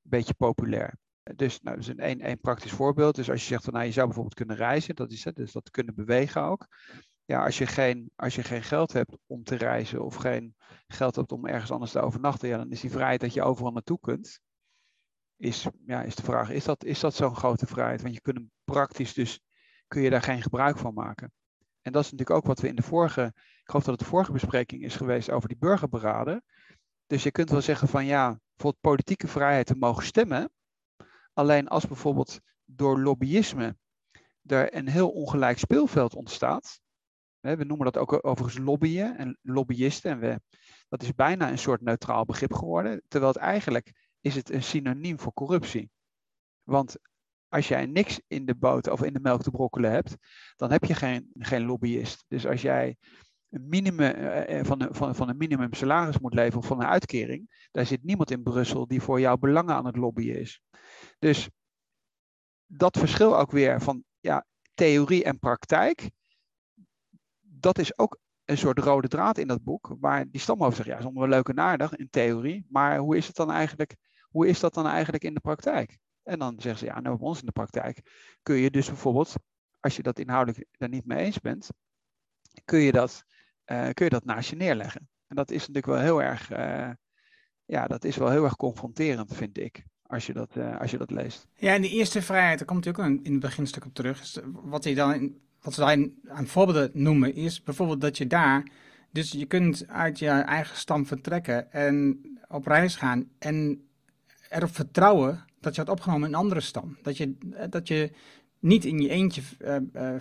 [0.03, 0.97] beetje populair.
[1.35, 3.15] Dus nou, dat is een, een, praktisch voorbeeld.
[3.15, 5.53] Dus als je zegt, van, nou, je zou bijvoorbeeld kunnen reizen, dat is het, dus
[5.53, 6.67] dat kunnen bewegen ook
[7.25, 10.55] ja, als je, geen, als je geen geld hebt om te reizen of geen
[10.87, 13.73] geld hebt om ergens anders te overnachten, ja, dan is die vrijheid dat je overal
[13.73, 14.41] naartoe kunt.
[15.37, 18.03] Is, ja, is de vraag, is dat, is dat zo'n grote vrijheid?
[18.03, 19.41] Want je kunt praktisch dus,
[19.89, 21.33] kun je daar geen gebruik van maken.
[21.83, 24.11] En dat is natuurlijk ook wat we in de vorige, ik geloof dat het de
[24.11, 26.45] vorige bespreking is geweest over die burgerberaden.
[27.07, 30.51] Dus je kunt wel zeggen van ja, bijvoorbeeld politieke vrijheid te mogen stemmen.
[31.33, 33.77] Alleen als bijvoorbeeld door lobbyisme
[34.47, 36.81] er een heel ongelijk speelveld ontstaat,
[37.41, 40.11] we noemen dat ook overigens lobbyen en lobbyisten.
[40.11, 40.41] En we,
[40.89, 43.03] dat is bijna een soort neutraal begrip geworden.
[43.09, 45.91] Terwijl het eigenlijk is het een synoniem voor corruptie.
[46.63, 46.97] Want
[47.49, 50.17] als jij niks in de boter of in de melk te brokkelen hebt,
[50.57, 52.25] dan heb je geen, geen lobbyist.
[52.29, 52.97] Dus als jij
[53.49, 56.81] een minimum, eh, eh, van, een, van, van een minimum salaris moet leven of van
[56.81, 60.61] een uitkering, daar zit niemand in Brussel die voor jouw belangen aan het lobbyen is.
[61.19, 61.49] Dus
[62.67, 66.11] dat verschil ook weer van ja, theorie en praktijk
[67.41, 70.99] dat is ook een soort rode draad in dat boek, waar die stamhoofd zegt, ja,
[70.99, 73.97] is allemaal wel leuk en in theorie, maar hoe is het dan eigenlijk,
[74.37, 75.99] hoe is dat dan eigenlijk in de praktijk?
[76.23, 78.01] En dan zeggen ze, ja, nou bij ons in de praktijk
[78.43, 79.35] kun je dus bijvoorbeeld,
[79.81, 81.69] als je dat inhoudelijk daar niet mee eens bent,
[82.65, 83.25] kun je dat,
[83.67, 85.09] uh, kun je dat naast je neerleggen.
[85.27, 86.91] En dat is natuurlijk wel heel erg, uh,
[87.65, 89.85] ja, dat is wel heel erg confronterend, vind ik.
[90.03, 91.47] Als je, dat, uh, als je dat leest.
[91.55, 94.41] Ja, en die eerste vrijheid, daar komt natuurlijk ook in het beginstuk op terug.
[94.53, 98.71] Wat hij dan wat zij aan voorbeelden noemen, is bijvoorbeeld dat je daar,
[99.11, 103.86] dus je kunt uit je eigen stam vertrekken en op reis gaan en
[104.49, 106.97] erop vertrouwen dat je wordt opgenomen in een andere stam.
[107.03, 107.37] Dat je,
[107.71, 108.11] dat je
[108.59, 110.15] niet in je eentje uh, uh,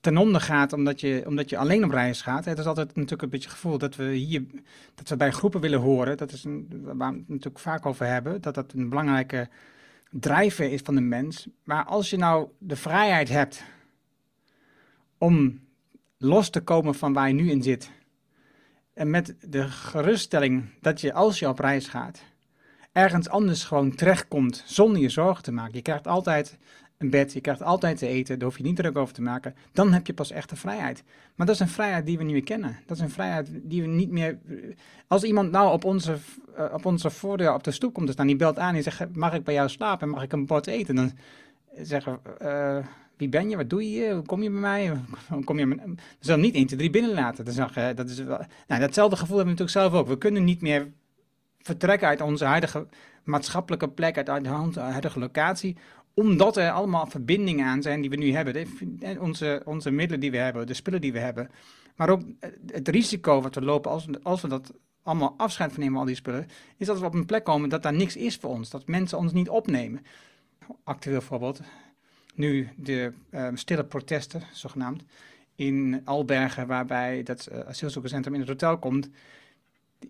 [0.00, 2.44] ten onder gaat omdat je, omdat je alleen op reis gaat.
[2.44, 4.44] Het is altijd natuurlijk een beetje het gevoel dat we hier
[4.94, 6.16] dat we bij groepen willen horen.
[6.16, 8.40] Dat is een, waar we het natuurlijk vaak over hebben.
[8.40, 9.48] Dat dat een belangrijke
[10.10, 11.48] drijfveer is van de mens.
[11.64, 13.64] Maar als je nou de vrijheid hebt
[15.18, 15.60] om
[16.18, 17.90] los te komen van waar je nu in zit.
[18.92, 22.22] En met de geruststelling dat je als je op reis gaat,
[22.94, 25.74] ergens anders gewoon terechtkomt zonder je zorgen te maken.
[25.74, 26.58] Je krijgt altijd
[26.98, 29.54] een bed, je krijgt altijd te eten, daar hoef je niet druk over te maken.
[29.72, 31.02] Dan heb je pas echte vrijheid.
[31.34, 32.78] Maar dat is een vrijheid die we niet meer kennen.
[32.86, 34.38] Dat is een vrijheid die we niet meer...
[35.06, 36.16] Als iemand nou op onze,
[36.58, 39.16] uh, op onze voordeur op de stoep komt te staan, die belt aan en zegt,
[39.16, 40.94] mag ik bij jou slapen en mag ik een bord eten?
[40.94, 41.12] Dan
[41.76, 42.44] zeggen we...
[42.44, 43.56] Uh, wie ben je?
[43.56, 44.12] Wat doe je?
[44.12, 44.92] Hoe kom je bij mij?
[45.44, 47.44] Kom je We zullen niet 1, 2, 3 binnenlaten.
[47.44, 50.08] Dan zeg, dat is wel, nou, datzelfde gevoel hebben we natuurlijk zelf ook.
[50.08, 50.92] We kunnen niet meer
[51.64, 52.86] vertrekken uit onze huidige
[53.22, 55.76] maatschappelijke plek, uit de huidige locatie,
[56.14, 58.66] omdat er allemaal verbindingen aan zijn die we nu hebben.
[59.18, 61.50] onze, onze middelen die we hebben, de spullen die we hebben.
[61.96, 62.22] Maar ook
[62.66, 64.72] het risico wat we lopen als, als we dat
[65.02, 66.46] allemaal afscheid van nemen, al die spullen,
[66.76, 68.70] is dat we op een plek komen dat daar niks is voor ons.
[68.70, 70.02] Dat mensen ons niet opnemen.
[70.84, 71.60] Actueel voorbeeld,
[72.34, 75.04] nu de ehm, stille protesten, zogenaamd,
[75.56, 79.10] in Albergen, waarbij dat uh, asielzoekerscentrum in het hotel komt.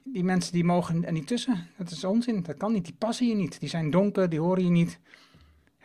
[0.04, 1.66] Die, mensen die mogen er niet tussen.
[1.76, 3.60] Dat is onzin, dat kan niet, die passen je niet.
[3.60, 4.98] Die zijn donker, die horen je niet.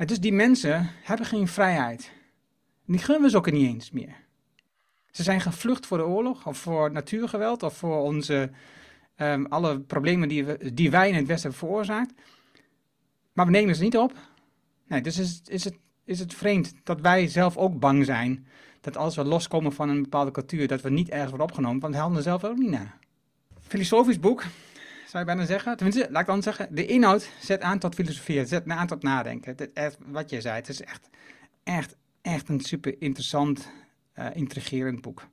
[0.05, 2.11] dus die mensen hebben geen vrijheid.
[2.85, 4.15] Die gunnen we ze ook niet eens meer.
[5.11, 8.51] Ze zijn gevlucht voor de oorlog, of voor natuurgeweld, of voor onze,
[9.17, 12.13] um, alle problemen die, we, die wij in het Westen hebben veroorzaakt.
[13.33, 14.13] Maar we nemen ze niet op.
[14.87, 15.77] Nee, dus is, is het
[16.09, 18.47] is het vreemd dat wij zelf ook bang zijn
[18.81, 21.95] dat als we loskomen van een bepaalde cultuur, dat we niet ergens worden opgenomen, want
[21.95, 22.98] we er zelf ook niet naar.
[23.69, 24.41] Filosofisch boek,
[25.05, 25.77] zou je bijna zeggen.
[25.77, 29.55] Tenminste, laat ik dan zeggen, de inhoud zet aan tot filosofie, zet aan tot nadenken.
[30.05, 31.09] Wat je zei, het is echt,
[31.63, 33.71] echt, echt een super interessant,
[34.15, 35.27] uh, intrigerend boek.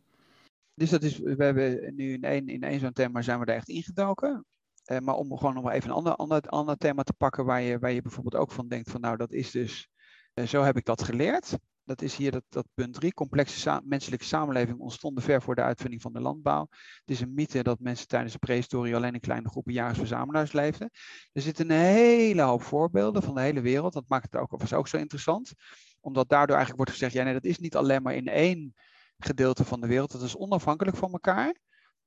[0.74, 3.54] Dus dat is, we hebben nu in één, in één zo'n thema zijn we er
[3.54, 4.44] echt ingedoken.
[4.86, 7.78] Uh, maar om gewoon nog even een ander, ander, ander thema te pakken waar je,
[7.78, 9.88] waar je bijvoorbeeld ook van denkt van nou dat is dus,
[10.34, 11.56] uh, zo heb ik dat geleerd.
[11.86, 13.14] Dat is hier dat, dat punt 3.
[13.14, 16.66] Complexe menselijke samenleving ontstonden ver voor de uitvinding van de landbouw.
[16.70, 20.90] Het is een mythe dat mensen tijdens de prehistorie alleen in kleine groepen jagers-verzamelaars leefden.
[21.32, 23.92] Er zitten een hele hoop voorbeelden van de hele wereld.
[23.92, 25.52] Dat maakt het ook, was ook zo interessant.
[26.00, 28.74] Omdat daardoor eigenlijk wordt gezegd, ja nee, dat is niet alleen maar in één
[29.18, 30.12] gedeelte van de wereld.
[30.12, 31.54] Dat is onafhankelijk van elkaar.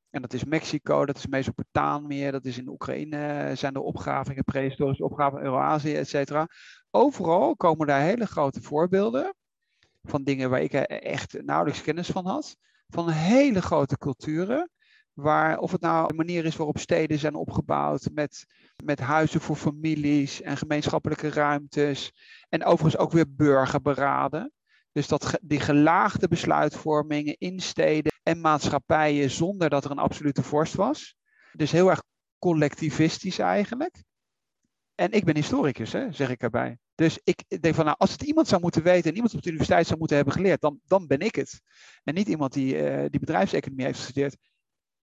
[0.10, 5.04] En dat is Mexico, dat is Mesopotamië, dat is in Oekraïne, zijn er opgravingen, prehistorische
[5.04, 6.48] opgaven, Euroazië, et cetera.
[6.92, 9.34] Overal komen daar hele grote voorbeelden
[10.04, 12.58] van dingen waar ik echt nauwelijks kennis van had.
[12.88, 14.70] Van hele grote culturen.
[15.14, 18.46] Waar, of het nou de manier is waarop steden zijn opgebouwd met,
[18.84, 22.12] met huizen voor families en gemeenschappelijke ruimtes.
[22.50, 24.52] En overigens ook weer burgerberaden.
[24.92, 30.74] Dus dat, die gelaagde besluitvormingen in steden en maatschappijen zonder dat er een absolute vorst
[30.76, 31.16] was.
[31.52, 32.04] Dus heel erg
[32.40, 34.04] collectivistisch eigenlijk.
[35.00, 36.78] En ik ben historicus, hè, zeg ik erbij.
[36.96, 39.50] Dus ik denk van, nou, als het iemand zou moeten weten en iemand op de
[39.50, 41.62] universiteit zou moeten hebben geleerd, dan, dan ben ik het.
[42.04, 44.38] En niet iemand die, uh, die bedrijfseconomie heeft gestudeerd.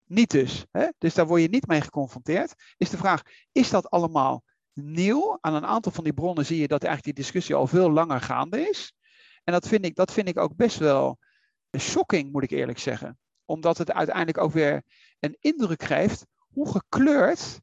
[0.04, 0.66] Niet dus.
[0.70, 0.86] Hè?
[0.98, 2.54] Dus daar word je niet mee geconfronteerd.
[2.76, 5.38] Is de vraag, is dat allemaal nieuw?
[5.40, 8.20] Aan een aantal van die bronnen zie je dat eigenlijk die discussie al veel langer
[8.20, 8.92] gaande is.
[9.42, 11.18] En dat vind ik, dat vind ik ook best wel
[11.78, 13.18] shocking, moet ik eerlijk zeggen.
[13.44, 14.82] Omdat het uiteindelijk ook weer
[15.20, 17.60] een indruk geeft hoe gekleurd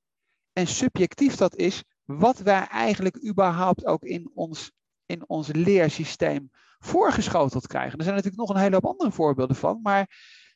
[0.53, 1.83] en subjectief dat is
[2.17, 4.71] wat wij eigenlijk überhaupt ook in ons,
[5.05, 7.97] in ons leersysteem voorgeschoteld krijgen.
[7.97, 10.09] Er zijn natuurlijk nog een hele hoop andere voorbeelden van, maar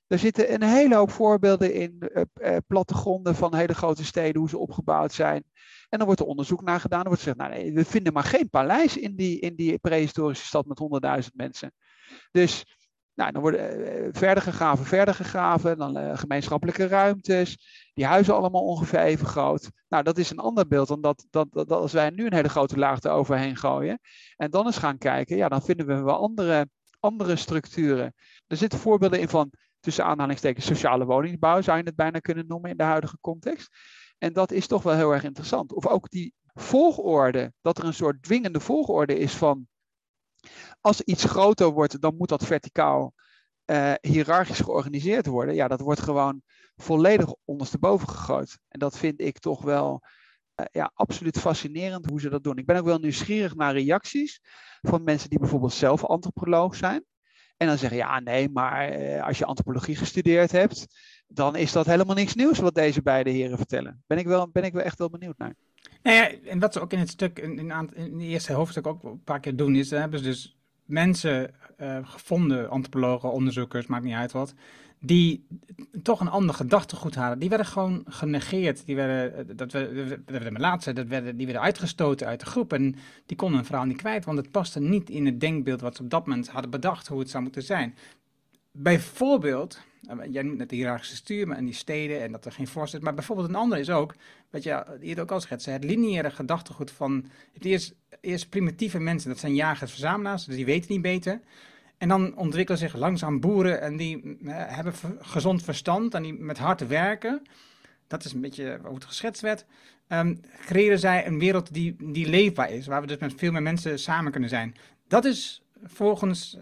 [0.07, 4.49] er zitten een hele hoop voorbeelden in uh, uh, plattegronden van hele grote steden, hoe
[4.49, 5.43] ze opgebouwd zijn.
[5.89, 6.99] En dan wordt er onderzoek naar gedaan.
[6.99, 10.45] Dan wordt gezegd, nou nee, we vinden maar geen paleis in die, in die prehistorische
[10.45, 11.73] stad met 100.000 mensen.
[12.31, 12.65] Dus
[13.13, 17.57] nou, dan worden uh, verder gegraven, verder gegraven, dan gemeenschappelijke ruimtes,
[17.95, 19.69] die huizen allemaal ongeveer even groot.
[19.87, 22.49] Nou, dat is een ander beeld dan dat, dat, dat, als wij nu een hele
[22.49, 23.99] grote laag eroverheen gooien
[24.35, 28.13] en dan eens gaan kijken, ja, dan vinden we wel andere, andere structuren.
[28.47, 32.69] Er zitten voorbeelden in van, tussen aanhalingstekens, sociale woningbouw, zou je het bijna kunnen noemen
[32.69, 33.69] in de huidige context.
[34.17, 35.73] En dat is toch wel heel erg interessant.
[35.73, 39.67] Of ook die volgorde, dat er een soort dwingende volgorde is van
[40.81, 43.13] als iets groter wordt, dan moet dat verticaal
[43.65, 45.55] uh, hiërarchisch georganiseerd worden.
[45.55, 46.41] Ja, dat wordt gewoon
[46.75, 48.57] volledig ondersteboven gegooid.
[48.67, 50.01] En dat vind ik toch wel
[50.55, 52.57] uh, ja, absoluut fascinerend hoe ze dat doen.
[52.57, 54.41] Ik ben ook wel nieuwsgierig naar reacties
[54.81, 57.05] van mensen die bijvoorbeeld zelf antropoloog zijn.
[57.57, 60.85] En dan zeggen, ja, nee, maar uh, als je antropologie gestudeerd hebt,
[61.27, 64.03] dan is dat helemaal niks nieuws wat deze beide heren vertellen.
[64.07, 65.55] Ben ik wel, ben ik wel echt wel benieuwd naar.
[66.03, 68.87] Nou ja, en wat ze ook in het stuk, in, in, in het eerste hoofdstuk
[68.87, 73.87] ook een paar keer doen, is, dan hebben ze dus mensen uh, gevonden, antropologen, onderzoekers,
[73.87, 74.53] maakt niet uit wat,
[74.99, 75.47] die
[76.03, 77.39] toch een ander gedachtegoed hadden.
[77.39, 78.85] Die werden gewoon genegeerd.
[78.85, 79.71] Die werden, dat
[80.25, 82.73] werden laatste, dat werden, die werden uitgestoten uit de groep.
[82.73, 82.95] En
[83.25, 86.03] die konden een verhaal niet kwijt, want het paste niet in het denkbeeld wat ze
[86.03, 87.95] op dat moment hadden bedacht hoe het zou moeten zijn.
[88.71, 92.67] Bijvoorbeeld, eh, jij noemt net de hiërarchische stuur en die steden en dat er geen
[92.67, 93.01] vorst.
[93.01, 94.15] Maar bijvoorbeeld een ander is ook,
[94.49, 99.29] wat je hier ook al schetsen, het lineaire gedachtegoed van het eerst, eerst primitieve mensen,
[99.29, 101.41] dat zijn jagers-verzamelaars, dus die weten niet beter.
[101.97, 106.57] En dan ontwikkelen zich langzaam boeren en die uh, hebben gezond verstand en die met
[106.57, 107.41] hard werken.
[108.07, 109.65] Dat is een beetje hoe het geschetst werd.
[110.07, 113.61] Um, creëren zij een wereld die, die leefbaar is, waar we dus met veel meer
[113.61, 114.75] mensen samen kunnen zijn.
[115.07, 116.57] Dat is volgens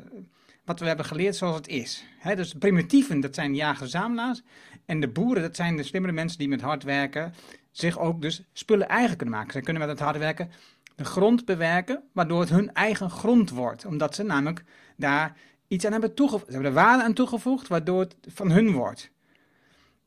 [0.65, 2.06] wat we hebben geleerd zoals het is.
[2.36, 4.41] Dus primitieven, dat zijn jagers-verzamelaars.
[4.86, 7.34] En de boeren, dat zijn de slimmere mensen die met hard werken
[7.73, 9.52] zich ook dus spullen eigen kunnen maken.
[9.52, 10.52] Zij kunnen met het hard werken
[10.95, 13.86] de grond bewerken, waardoor het hun eigen grond wordt.
[13.86, 14.63] Omdat ze namelijk
[14.97, 16.45] daar iets aan hebben toegevoegd.
[16.45, 19.12] Ze hebben er waarde aan toegevoegd, waardoor het van hun wordt.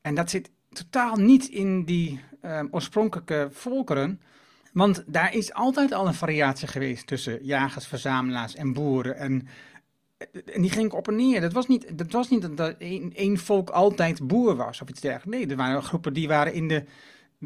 [0.01, 4.21] En dat zit totaal niet in die uh, oorspronkelijke volkeren.
[4.73, 9.17] Want daar is altijd al een variatie geweest tussen jagers, verzamelaars en boeren.
[9.17, 9.49] En
[10.19, 11.41] en die ging op en neer.
[11.41, 12.75] Dat was niet, dat was niet dat
[13.13, 15.37] één volk altijd boer was of iets dergelijks.
[15.37, 16.85] Nee, er waren groepen die waren in de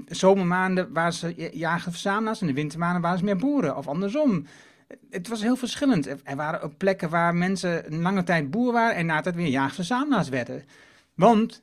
[0.06, 3.76] zomermaanden waren ze jagen verzamelaars en de wintermaanden waren ze meer boeren.
[3.76, 4.46] Of andersom.
[5.10, 6.06] Het was heel verschillend.
[6.06, 9.48] Er waren ook plekken waar mensen een lange tijd boer waren en na tijd weer
[9.48, 10.64] jagen-verzamelaars werden.
[11.14, 11.62] Want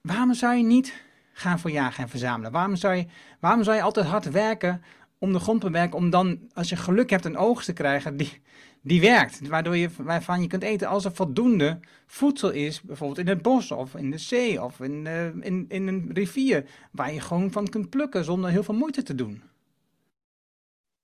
[0.00, 2.52] waarom zou je niet gaan voor jagen en verzamelen?
[2.52, 3.06] Waarom zou je,
[3.40, 4.82] waarom zou je altijd hard werken
[5.18, 8.16] om de grond te bewerken, om dan, als je geluk hebt, een oogst te krijgen
[8.16, 8.42] die,
[8.82, 9.48] die werkt.
[9.48, 13.70] Waardoor je, waarvan je kunt eten als er voldoende voedsel is, bijvoorbeeld in het bos
[13.70, 17.68] of in de zee of in, uh, in, in een rivier, waar je gewoon van
[17.68, 19.42] kunt plukken zonder heel veel moeite te doen.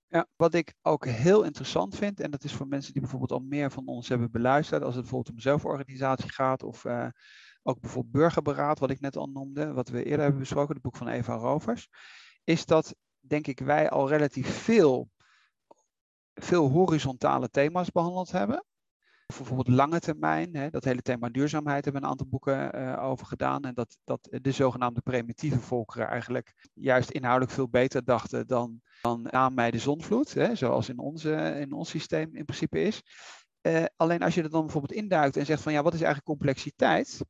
[0.09, 3.47] Ja, wat ik ook heel interessant vind, en dat is voor mensen die bijvoorbeeld al
[3.49, 7.07] meer van ons hebben beluisterd, als het bijvoorbeeld om zelforganisatie gaat of uh,
[7.63, 10.97] ook bijvoorbeeld burgerberaad, wat ik net al noemde, wat we eerder hebben besproken, het boek
[10.97, 11.89] van Eva Rovers,
[12.45, 15.11] is dat, denk ik, wij al relatief veel,
[16.35, 18.64] veel horizontale thema's behandeld hebben.
[19.27, 23.27] Bijvoorbeeld lange termijn, hè, dat hele thema duurzaamheid hebben we een aantal boeken uh, over
[23.27, 23.62] gedaan.
[23.62, 29.23] En dat, dat de zogenaamde primitieve volkeren eigenlijk juist inhoudelijk veel beter dachten dan, dan
[29.31, 33.03] na mij de zonvloed, hè, zoals in, onze, in ons systeem in principe is.
[33.62, 36.29] Uh, alleen als je er dan bijvoorbeeld induikt en zegt van ja, wat is eigenlijk
[36.29, 37.20] complexiteit?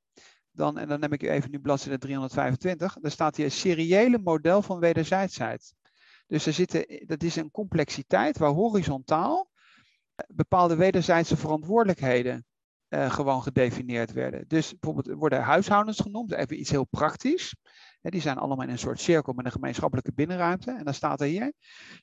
[0.50, 4.78] Dan, en dan neem ik even nu bladzijde 325, daar staat hier seriële model van
[4.78, 5.74] wederzijdsheid.
[6.26, 9.50] Dus er zitten, dat is een complexiteit waar horizontaal
[10.26, 12.46] bepaalde wederzijdse verantwoordelijkheden
[12.88, 14.44] uh, gewoon gedefinieerd werden.
[14.48, 17.54] Dus bijvoorbeeld worden huishoudens genoemd, even iets heel praktisch.
[18.00, 20.70] die zijn allemaal in een soort cirkel met een gemeenschappelijke binnenruimte.
[20.70, 21.52] En dan staat er hier,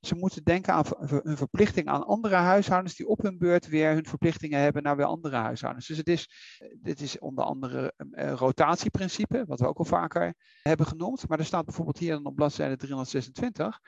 [0.02, 4.06] ze moeten denken aan hun verplichting aan andere huishoudens die op hun beurt weer hun
[4.06, 5.88] verplichtingen hebben naar weer andere huishoudens.
[5.88, 6.30] Dus het is,
[6.82, 11.28] dit is onder andere uh, rotatieprincipe, wat we ook al vaker hebben genoemd.
[11.28, 13.80] Maar er staat bijvoorbeeld hier dan op bladzijde 326,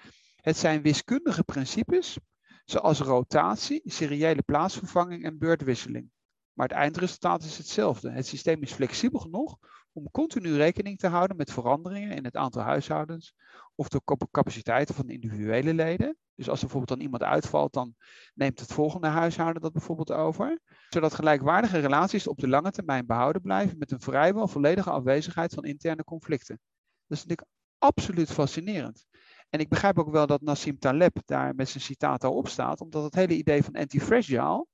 [0.43, 2.17] het zijn wiskundige principes
[2.65, 6.09] zoals rotatie, seriële plaatsvervanging en beurtwisseling.
[6.53, 8.11] Maar het eindresultaat is hetzelfde.
[8.11, 9.57] Het systeem is flexibel genoeg
[9.93, 13.33] om continu rekening te houden met veranderingen in het aantal huishoudens
[13.75, 14.01] of de
[14.31, 16.17] capaciteiten van individuele leden.
[16.35, 17.95] Dus als er bijvoorbeeld dan iemand uitvalt, dan
[18.33, 20.59] neemt het volgende huishouden dat bijvoorbeeld over.
[20.89, 25.63] Zodat gelijkwaardige relaties op de lange termijn behouden blijven met een vrijwel volledige afwezigheid van
[25.63, 26.59] interne conflicten.
[27.07, 29.05] Dat is natuurlijk absoluut fascinerend.
[29.53, 32.81] En ik begrijp ook wel dat Nassim Taleb daar met zijn citaat al op staat,
[32.81, 34.65] omdat het hele idee van anti-fragile,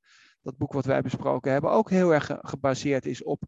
[0.41, 3.43] dat boek wat wij besproken hebben, ook heel erg gebaseerd is op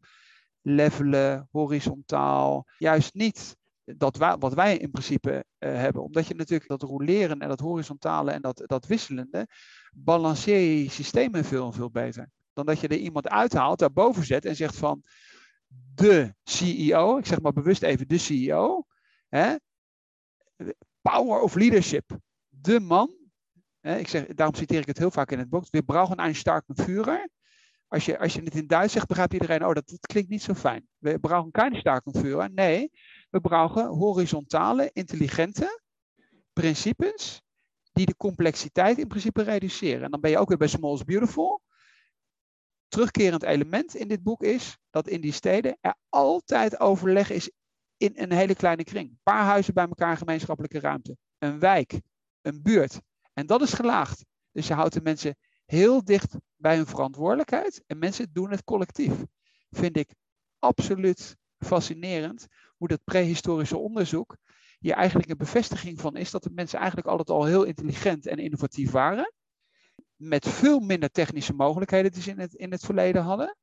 [0.62, 2.68] levelen, horizontaal.
[2.78, 6.04] Juist niet dat wat wij in principe uh, hebben.
[6.04, 9.48] Omdat je natuurlijk dat roleren en dat horizontale en dat, dat wisselende,
[9.92, 12.30] balanceer je systemen veel veel beter.
[12.54, 15.04] Dan dat je er iemand uithaalt, daarboven zet en zegt van
[15.96, 18.86] de CEO, ik zeg maar bewust even de CEO,
[19.30, 19.56] hè,
[21.02, 22.18] power of leadership.
[22.50, 23.16] De man,
[23.80, 26.36] hè, ik zeg, daarom citeer ik het heel vaak in het boek, we brauchen een
[26.36, 27.30] starke Führer.
[27.88, 30.54] Als je, als je het in Duits zegt, begrijpt iedereen, oh, dat, klinkt niet zo
[30.54, 30.88] fijn.
[30.98, 32.52] We brauchen keine starke Führer.
[32.52, 32.92] Nee,
[33.30, 35.82] we brauchen horizontale, intelligente
[36.54, 37.42] principes
[37.94, 40.04] die de complexiteit in principe reduceren.
[40.04, 41.62] En dan ben je ook weer bij Small is Beautiful.
[42.88, 47.52] Terugkerend element in dit boek is dat in die steden er altijd overleg is
[48.02, 49.10] in een hele kleine kring.
[49.10, 51.18] Een paar huizen bij elkaar, gemeenschappelijke ruimte.
[51.38, 52.02] Een wijk,
[52.42, 53.02] een buurt.
[53.34, 54.26] En dat is gelaagd.
[54.52, 55.36] Dus je houdt de mensen
[55.66, 59.14] heel dicht bij hun verantwoordelijkheid en mensen doen het collectief.
[59.70, 60.16] Vind ik
[60.60, 64.38] absoluut fascinerend hoe dat prehistorische onderzoek
[64.80, 68.38] hier eigenlijk een bevestiging van is dat de mensen eigenlijk altijd al heel intelligent en
[68.38, 69.34] innovatief waren.
[70.16, 73.58] Met veel minder technische mogelijkheden die ze in het, in het verleden hadden.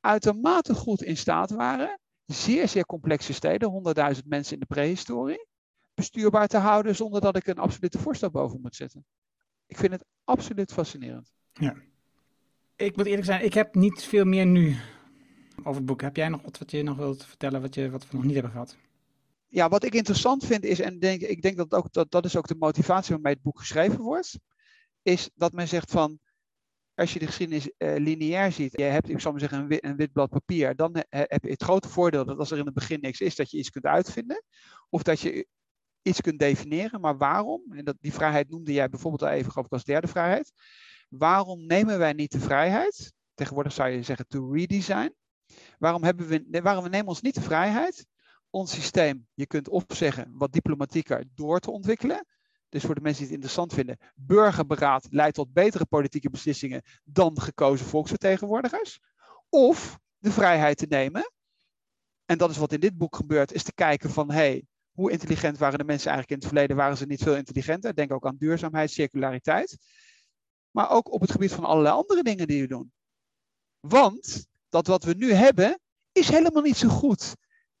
[0.00, 5.46] Uitermate goed in staat waren zeer, zeer complexe steden, 100.000 mensen in de prehistorie,
[5.94, 9.04] bestuurbaar te houden zonder dat ik een absolute voorstel boven moet zetten.
[9.66, 11.32] Ik vind het absoluut fascinerend.
[11.52, 11.74] Ja.
[12.76, 14.76] Ik moet eerlijk zijn, ik heb niet veel meer nu
[15.58, 16.00] over het boek.
[16.00, 18.34] Heb jij nog wat wat je nog wilt vertellen, wat, je, wat we nog niet
[18.34, 18.76] hebben gehad?
[19.46, 22.36] Ja, wat ik interessant vind is, en denk, ik denk dat, ook, dat dat is
[22.36, 24.38] ook de motivatie waarmee het boek geschreven wordt,
[25.02, 26.18] is dat men zegt van,
[26.96, 29.84] als je de geschiedenis uh, lineair ziet, je hebt, ik zal maar zeggen, een wit,
[29.84, 32.74] een wit blad papier, dan heb je het grote voordeel dat als er in het
[32.74, 34.42] begin niks is, dat je iets kunt uitvinden.
[34.88, 35.46] Of dat je
[36.02, 37.00] iets kunt definiëren.
[37.00, 37.62] Maar waarom?
[37.70, 40.52] En dat, die vrijheid noemde jij bijvoorbeeld al even als derde vrijheid.
[41.08, 43.12] Waarom nemen wij niet de vrijheid?
[43.34, 45.14] Tegenwoordig zou je zeggen to redesign.
[45.78, 48.06] Waarom, hebben we, waarom nemen we ons niet de vrijheid?
[48.50, 52.26] Ons systeem, je kunt of zeggen wat diplomatieker door te ontwikkelen.
[52.76, 57.40] Dus voor de mensen die het interessant vinden, burgerberaad leidt tot betere politieke beslissingen dan
[57.40, 58.98] gekozen volksvertegenwoordigers.
[59.48, 61.32] Of de vrijheid te nemen,
[62.24, 65.58] en dat is wat in dit boek gebeurt, is te kijken van hey, hoe intelligent
[65.58, 66.76] waren de mensen eigenlijk in het verleden?
[66.76, 67.94] Waren ze niet veel intelligenter?
[67.94, 69.78] Denk ook aan duurzaamheid, circulariteit.
[70.70, 72.92] Maar ook op het gebied van allerlei andere dingen die we doen.
[73.80, 75.80] Want dat wat we nu hebben,
[76.12, 77.34] is helemaal niet zo goed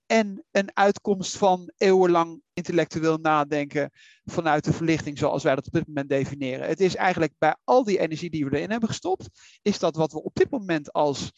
[0.06, 3.90] en een uitkomst van eeuwenlang intellectueel nadenken
[4.24, 6.68] vanuit de verlichting zoals wij dat op dit moment definiëren.
[6.68, 9.28] Het is eigenlijk bij al die energie die we erin hebben gestopt,
[9.62, 11.32] is dat wat we op dit moment als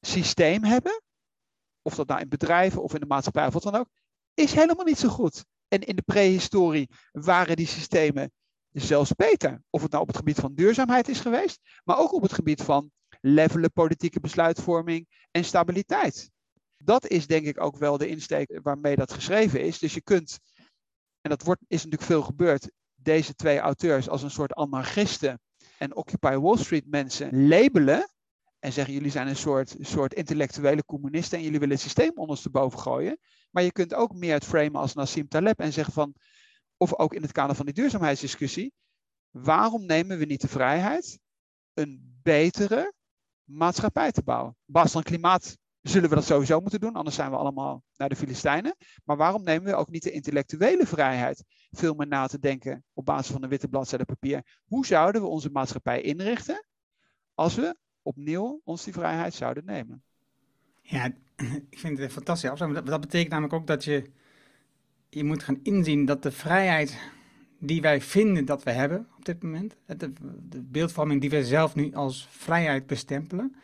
[0.00, 1.02] systeem hebben,
[1.82, 3.88] of dat nou in bedrijven of in de maatschappij of wat dan ook,
[4.34, 5.44] is helemaal niet zo goed.
[5.68, 8.32] En in de prehistorie waren die systemen
[8.72, 9.62] zelfs beter.
[9.70, 12.62] Of het nou op het gebied van duurzaamheid is geweest, maar ook op het gebied
[12.62, 16.30] van levelen politieke besluitvorming en stabiliteit
[16.82, 19.78] dat is denk ik ook wel de insteek waarmee dat geschreven is.
[19.78, 20.38] Dus je kunt,
[21.20, 25.40] en dat wordt, is natuurlijk veel gebeurd, deze twee auteurs als een soort anarchisten
[25.78, 28.10] en Occupy Wall Street mensen labelen
[28.58, 32.78] en zeggen jullie zijn een soort, soort intellectuele communisten en jullie willen het systeem ondersteboven
[32.78, 33.18] gooien.
[33.50, 36.14] Maar je kunt ook meer het framen als Nassim Taleb en zeggen van,
[36.76, 38.72] of ook in het kader van die duurzaamheidsdiscussie,
[39.30, 41.18] waarom nemen we niet de vrijheid
[41.74, 42.92] een betere
[43.44, 44.50] maatschappij te bouwen?
[44.50, 48.08] Op basis van klimaat zullen we dat sowieso moeten doen, anders zijn we allemaal naar
[48.08, 48.76] de Filistijnen.
[49.04, 53.04] Maar waarom nemen we ook niet de intellectuele vrijheid veel meer na te denken op
[53.04, 54.58] basis van een witte bladzijde papier?
[54.64, 56.66] Hoe zouden we onze maatschappij inrichten
[57.34, 60.02] als we opnieuw ons die vrijheid zouden nemen?
[60.82, 61.12] Ja,
[61.70, 62.58] ik vind het fantastisch.
[62.58, 64.10] Dat, dat betekent namelijk ook dat je,
[65.08, 66.98] je moet gaan inzien dat de vrijheid
[67.58, 70.12] die wij vinden dat we hebben op dit moment, de,
[70.48, 73.56] de beeldvorming die wij zelf nu als vrijheid bestempelen,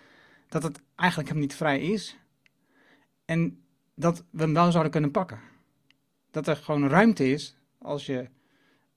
[0.60, 2.18] dat het eigenlijk hem niet vrij is.
[3.24, 3.62] En
[3.94, 5.40] dat we hem wel zouden kunnen pakken.
[6.30, 8.28] Dat er gewoon ruimte is als je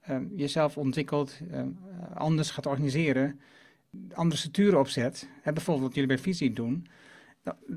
[0.10, 1.62] uh, jezelf ontwikkelt, uh,
[2.14, 3.39] anders gaat organiseren,
[4.14, 5.30] andere structuren opzet.
[5.41, 6.88] Hè, bijvoorbeeld wat jullie bij Visie doen.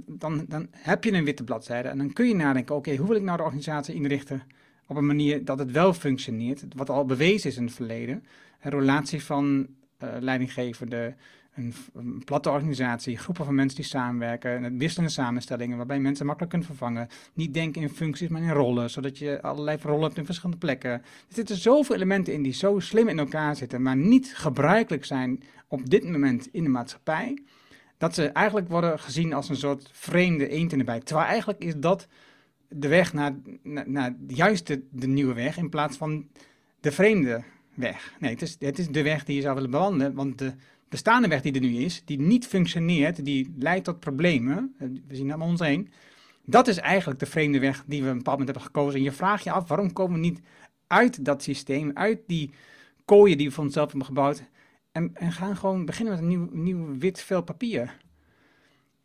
[0.06, 3.16] Dan, dan, heb je een witte bladzijde en dan kun je nadenken, oké, hoe wil
[3.16, 4.42] ik nou de organisatie inrichten
[4.86, 8.24] op een manier dat het wel functioneert, wat al bewezen is in het verleden.
[8.60, 9.66] Een relatie van
[10.02, 11.14] uh, leidinggevende,
[11.54, 17.08] een, platte organisatie, groepen van mensen die samenwerken, wisselende samenstellingen waarbij mensen makkelijk kunnen vervangen.
[17.34, 20.90] Niet denken in functies, maar in rollen, zodat je allerlei rollen hebt in verschillende plekken.
[20.90, 25.42] Er zitten zoveel elementen in die zo slim in elkaar zitten, maar niet gebruikelijk zijn
[25.68, 27.38] op dit moment in de maatschappij,
[27.98, 31.06] dat ze eigenlijk worden gezien als een soort vreemde eend in de bijt.
[31.06, 32.06] Terwijl eigenlijk is dat
[32.68, 36.28] de weg naar, naar, naar juist de, de nieuwe weg in plaats van
[36.80, 37.42] de vreemde
[37.74, 38.14] weg.
[38.20, 40.52] Nee, het is, het is de weg die je zou willen bewandelen, want de
[40.92, 45.16] bestaande weg die er nu is, die niet functioneert, die leidt tot problemen, eh, we
[45.16, 45.92] zien dat om ons heen,
[46.44, 48.98] dat is eigenlijk de vreemde weg die we een bepaald moment hebben gekozen.
[48.98, 50.40] En je vraagt je af, waarom komen we niet
[50.86, 52.50] uit dat systeem, uit die
[53.04, 54.42] kooien die we voor onszelf hebben gebouwd,
[54.92, 57.96] en, en gaan gewoon beginnen met een nieuw, nieuw wit vel papier.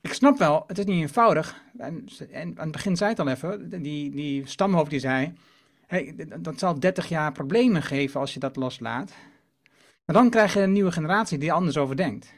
[0.02, 1.62] Ik snap wel, het is niet eenvoudig.
[1.78, 5.34] En, en aan het begin zei het al even, die, die stamhoofd die zei,
[5.86, 9.12] hey, dat zal 30 jaar problemen geven als je dat loslaat.
[10.08, 12.34] Maar dan krijg je een nieuwe generatie die anders over denkt.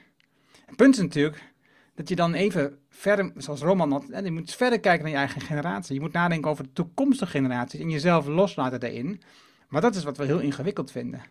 [0.65, 1.53] Het punt is natuurlijk
[1.95, 5.41] dat je dan even verder, zoals Roman had, je moet verder kijken naar je eigen
[5.41, 5.93] generatie.
[5.93, 9.21] Je moet nadenken over de toekomstige generaties en jezelf loslaten daarin.
[9.67, 11.21] Maar dat is wat we heel ingewikkeld vinden.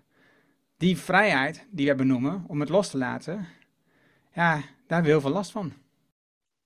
[0.76, 3.47] Die vrijheid die we benoemen om het los te laten,
[4.32, 5.72] ja, daar hebben we heel veel last van.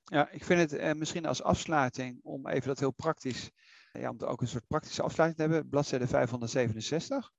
[0.05, 3.51] Ja, ik vind het eh, misschien als afsluiting, om even dat heel praktisch,
[3.93, 7.33] ja, om ook een soort praktische afsluiting te hebben, bladzijde 567.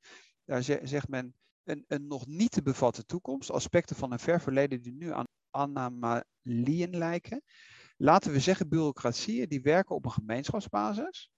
[0.45, 4.93] Daar zegt men, een, nog niet te bevatten toekomst, aspecten van een ver verleden die
[4.93, 7.43] nu aan anomalieën lijken.
[7.97, 11.31] Laten we zeggen bureaucratieën die werken op een gemeenschapsbasis.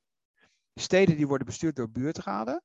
[0.73, 2.63] Steden die worden bestuurd door buurtraden.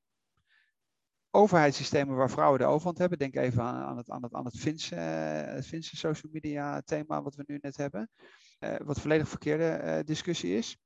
[1.30, 3.18] Overheidssystemen waar vrouwen de overhand hebben.
[3.18, 7.34] Denk even aan, aan het, aan het, aan het Finse, Finse social media thema wat
[7.34, 8.11] we nu net hebben.
[8.58, 10.76] Uh, wat volledig verkeerde uh, discussie is.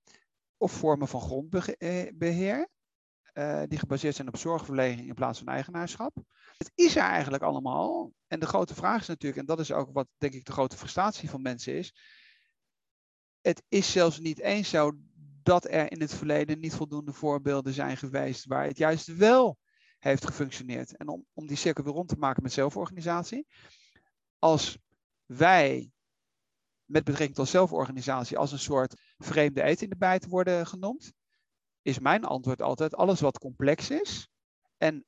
[0.57, 2.69] Of vormen van grondbeheer.
[3.69, 6.17] die gebaseerd zijn op zorgverlening in plaats van eigenaarschap.
[6.57, 8.13] Het is er eigenlijk allemaal.
[8.27, 10.77] En de grote vraag is natuurlijk, en dat is ook wat denk ik de grote
[10.77, 11.95] frustratie van mensen is.
[13.41, 14.93] Het is zelfs niet eens zo
[15.43, 19.59] dat er in het verleden niet voldoende voorbeelden zijn geweest waar het juist wel
[19.99, 20.97] heeft gefunctioneerd.
[20.97, 23.47] En om, om die cirkel weer rond te maken met zelforganisatie.
[24.39, 24.79] Als
[25.27, 25.93] wij
[26.85, 31.13] met betrekking tot zelforganisatie als een soort vreemde eten in de bijt worden genoemd,
[31.83, 34.29] is mijn antwoord altijd alles wat complex is
[34.77, 35.05] en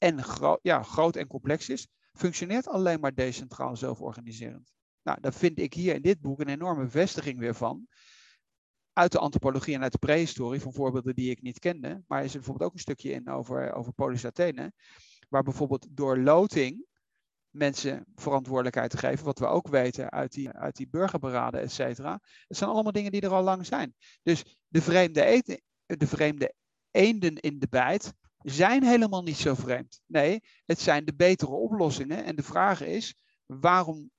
[0.00, 0.24] en
[0.62, 4.72] ja, groot en complex is, functioneert alleen maar decentraal zelforganiserend.
[5.02, 7.86] Nou, daar vind ik hier in dit boek een enorme bevestiging weer van.
[8.92, 12.02] Uit de antropologie en uit de prehistorie, van voorbeelden die ik niet kende.
[12.06, 14.72] Maar er is er bijvoorbeeld ook een stukje in over, over Polis Athene.
[15.28, 16.86] Waar bijvoorbeeld door loting
[17.50, 19.24] mensen verantwoordelijkheid te geven.
[19.24, 22.20] Wat we ook weten uit die, uit die burgerberaden, et cetera.
[22.46, 23.94] Het zijn allemaal dingen die er al lang zijn.
[24.22, 26.54] Dus de vreemde, eten, de vreemde
[26.90, 28.12] eenden in de bijt
[28.42, 30.00] zijn helemaal niet zo vreemd.
[30.06, 32.24] Nee, het zijn de betere oplossingen.
[32.24, 33.14] En de vraag is,
[33.46, 34.10] waarom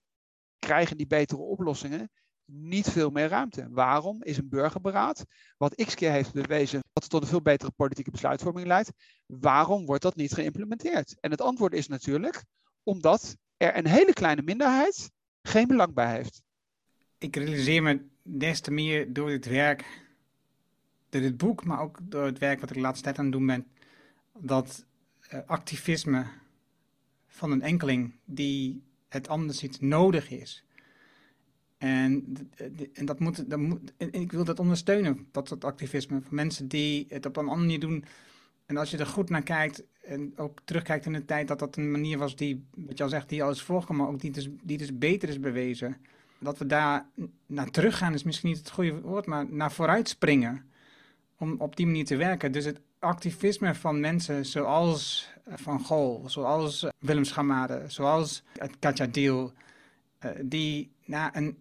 [0.59, 2.11] krijgen die betere oplossingen
[2.45, 3.67] niet veel meer ruimte?
[3.69, 5.25] Waarom is een burgerberaad,
[5.57, 8.91] wat x keer heeft bewezen dat het tot een veel betere politieke besluitvorming leidt,
[9.25, 11.19] waarom wordt dat niet geïmplementeerd?
[11.19, 12.43] En het antwoord is natuurlijk
[12.83, 15.11] omdat er een hele kleine minderheid
[15.41, 16.41] geen belang bij heeft.
[17.17, 19.85] Ik realiseer me des te meer door dit werk,
[21.09, 23.33] door dit boek, maar ook door het werk wat ik de laatste tijd aan het
[23.33, 23.67] doen ben,
[24.37, 24.85] dat
[25.33, 26.25] uh, activisme
[27.27, 30.65] van een enkeling die het anders ziet nodig is.
[31.77, 32.37] En,
[32.93, 37.05] en dat moet, dat moet, ik wil dat ondersteunen, dat soort activisme van mensen die
[37.09, 38.05] het op een andere manier doen.
[38.65, 41.75] En als je er goed naar kijkt en ook terugkijkt in de tijd, dat dat
[41.75, 44.49] een manier was die, wat je al zegt, die al is maar ook die dus,
[44.63, 45.97] die dus beter is bewezen.
[46.39, 47.05] dat we daar
[47.45, 50.70] naar terug gaan, is misschien niet het goede woord, maar naar vooruit springen.
[51.41, 52.51] Om op die manier te werken.
[52.51, 58.43] Dus het activisme van mensen zoals eh, Van Gol, zoals eh, Willem Schamade, zoals
[58.79, 59.53] Katja Deel,
[60.41, 61.57] die naar een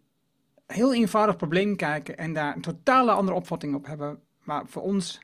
[0.67, 4.21] heel eenvoudig probleem kijken en daar een totale andere opvatting op hebben.
[4.45, 5.21] Maar voor ons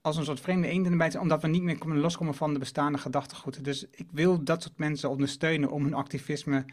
[0.00, 2.58] als een soort vreemde eend in de bijt, omdat we niet meer loskomen van de
[2.58, 3.64] bestaande gedachtegoed.
[3.64, 6.64] Dus ik wil dat soort mensen ondersteunen om hun activisme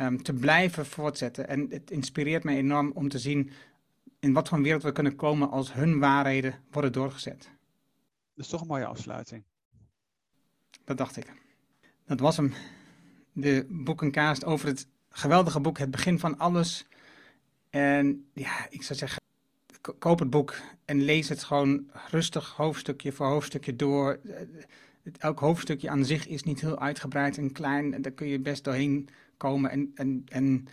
[0.00, 1.48] um, te blijven voortzetten.
[1.48, 3.50] En het inspireert mij enorm om te zien
[4.24, 7.50] in wat voor wereld we kunnen komen als hun waarheden worden doorgezet.
[8.34, 9.44] Dat is toch een mooie afsluiting.
[10.84, 11.32] Dat dacht ik.
[12.06, 12.52] Dat was hem.
[13.32, 16.86] De boekenkaast over het geweldige boek Het Begin van Alles.
[17.70, 19.22] En ja, ik zou zeggen,
[19.98, 20.54] koop het boek
[20.84, 24.20] en lees het gewoon rustig hoofdstukje voor hoofdstukje door.
[25.18, 28.02] Elk hoofdstukje aan zich is niet heel uitgebreid en klein.
[28.02, 30.66] Daar kun je best doorheen komen en, en, en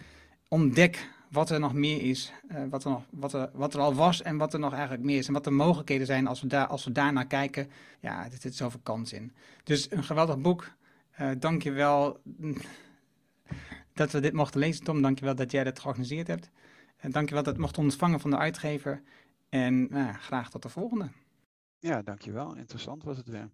[0.47, 2.34] ontdek wat er nog meer is.
[2.52, 5.04] Uh, wat, er nog, wat, er, wat er al was en wat er nog eigenlijk
[5.04, 5.28] meer is.
[5.28, 7.70] En wat de mogelijkheden zijn als we, daar, als we daarnaar kijken.
[8.00, 9.34] Ja, er zit zoveel kans in.
[9.64, 10.72] Dus een geweldig boek.
[11.20, 12.22] Uh, Dank je wel
[13.94, 15.02] dat we dit mochten lezen, Tom.
[15.02, 16.50] Dank je wel dat jij dit georganiseerd hebt.
[16.98, 19.02] En dank je wel dat het mocht ontvangen van de uitgever.
[19.50, 21.10] En nou, graag tot de volgende.
[21.80, 22.56] Ja, dankjewel.
[22.56, 23.50] Interessant was het weer.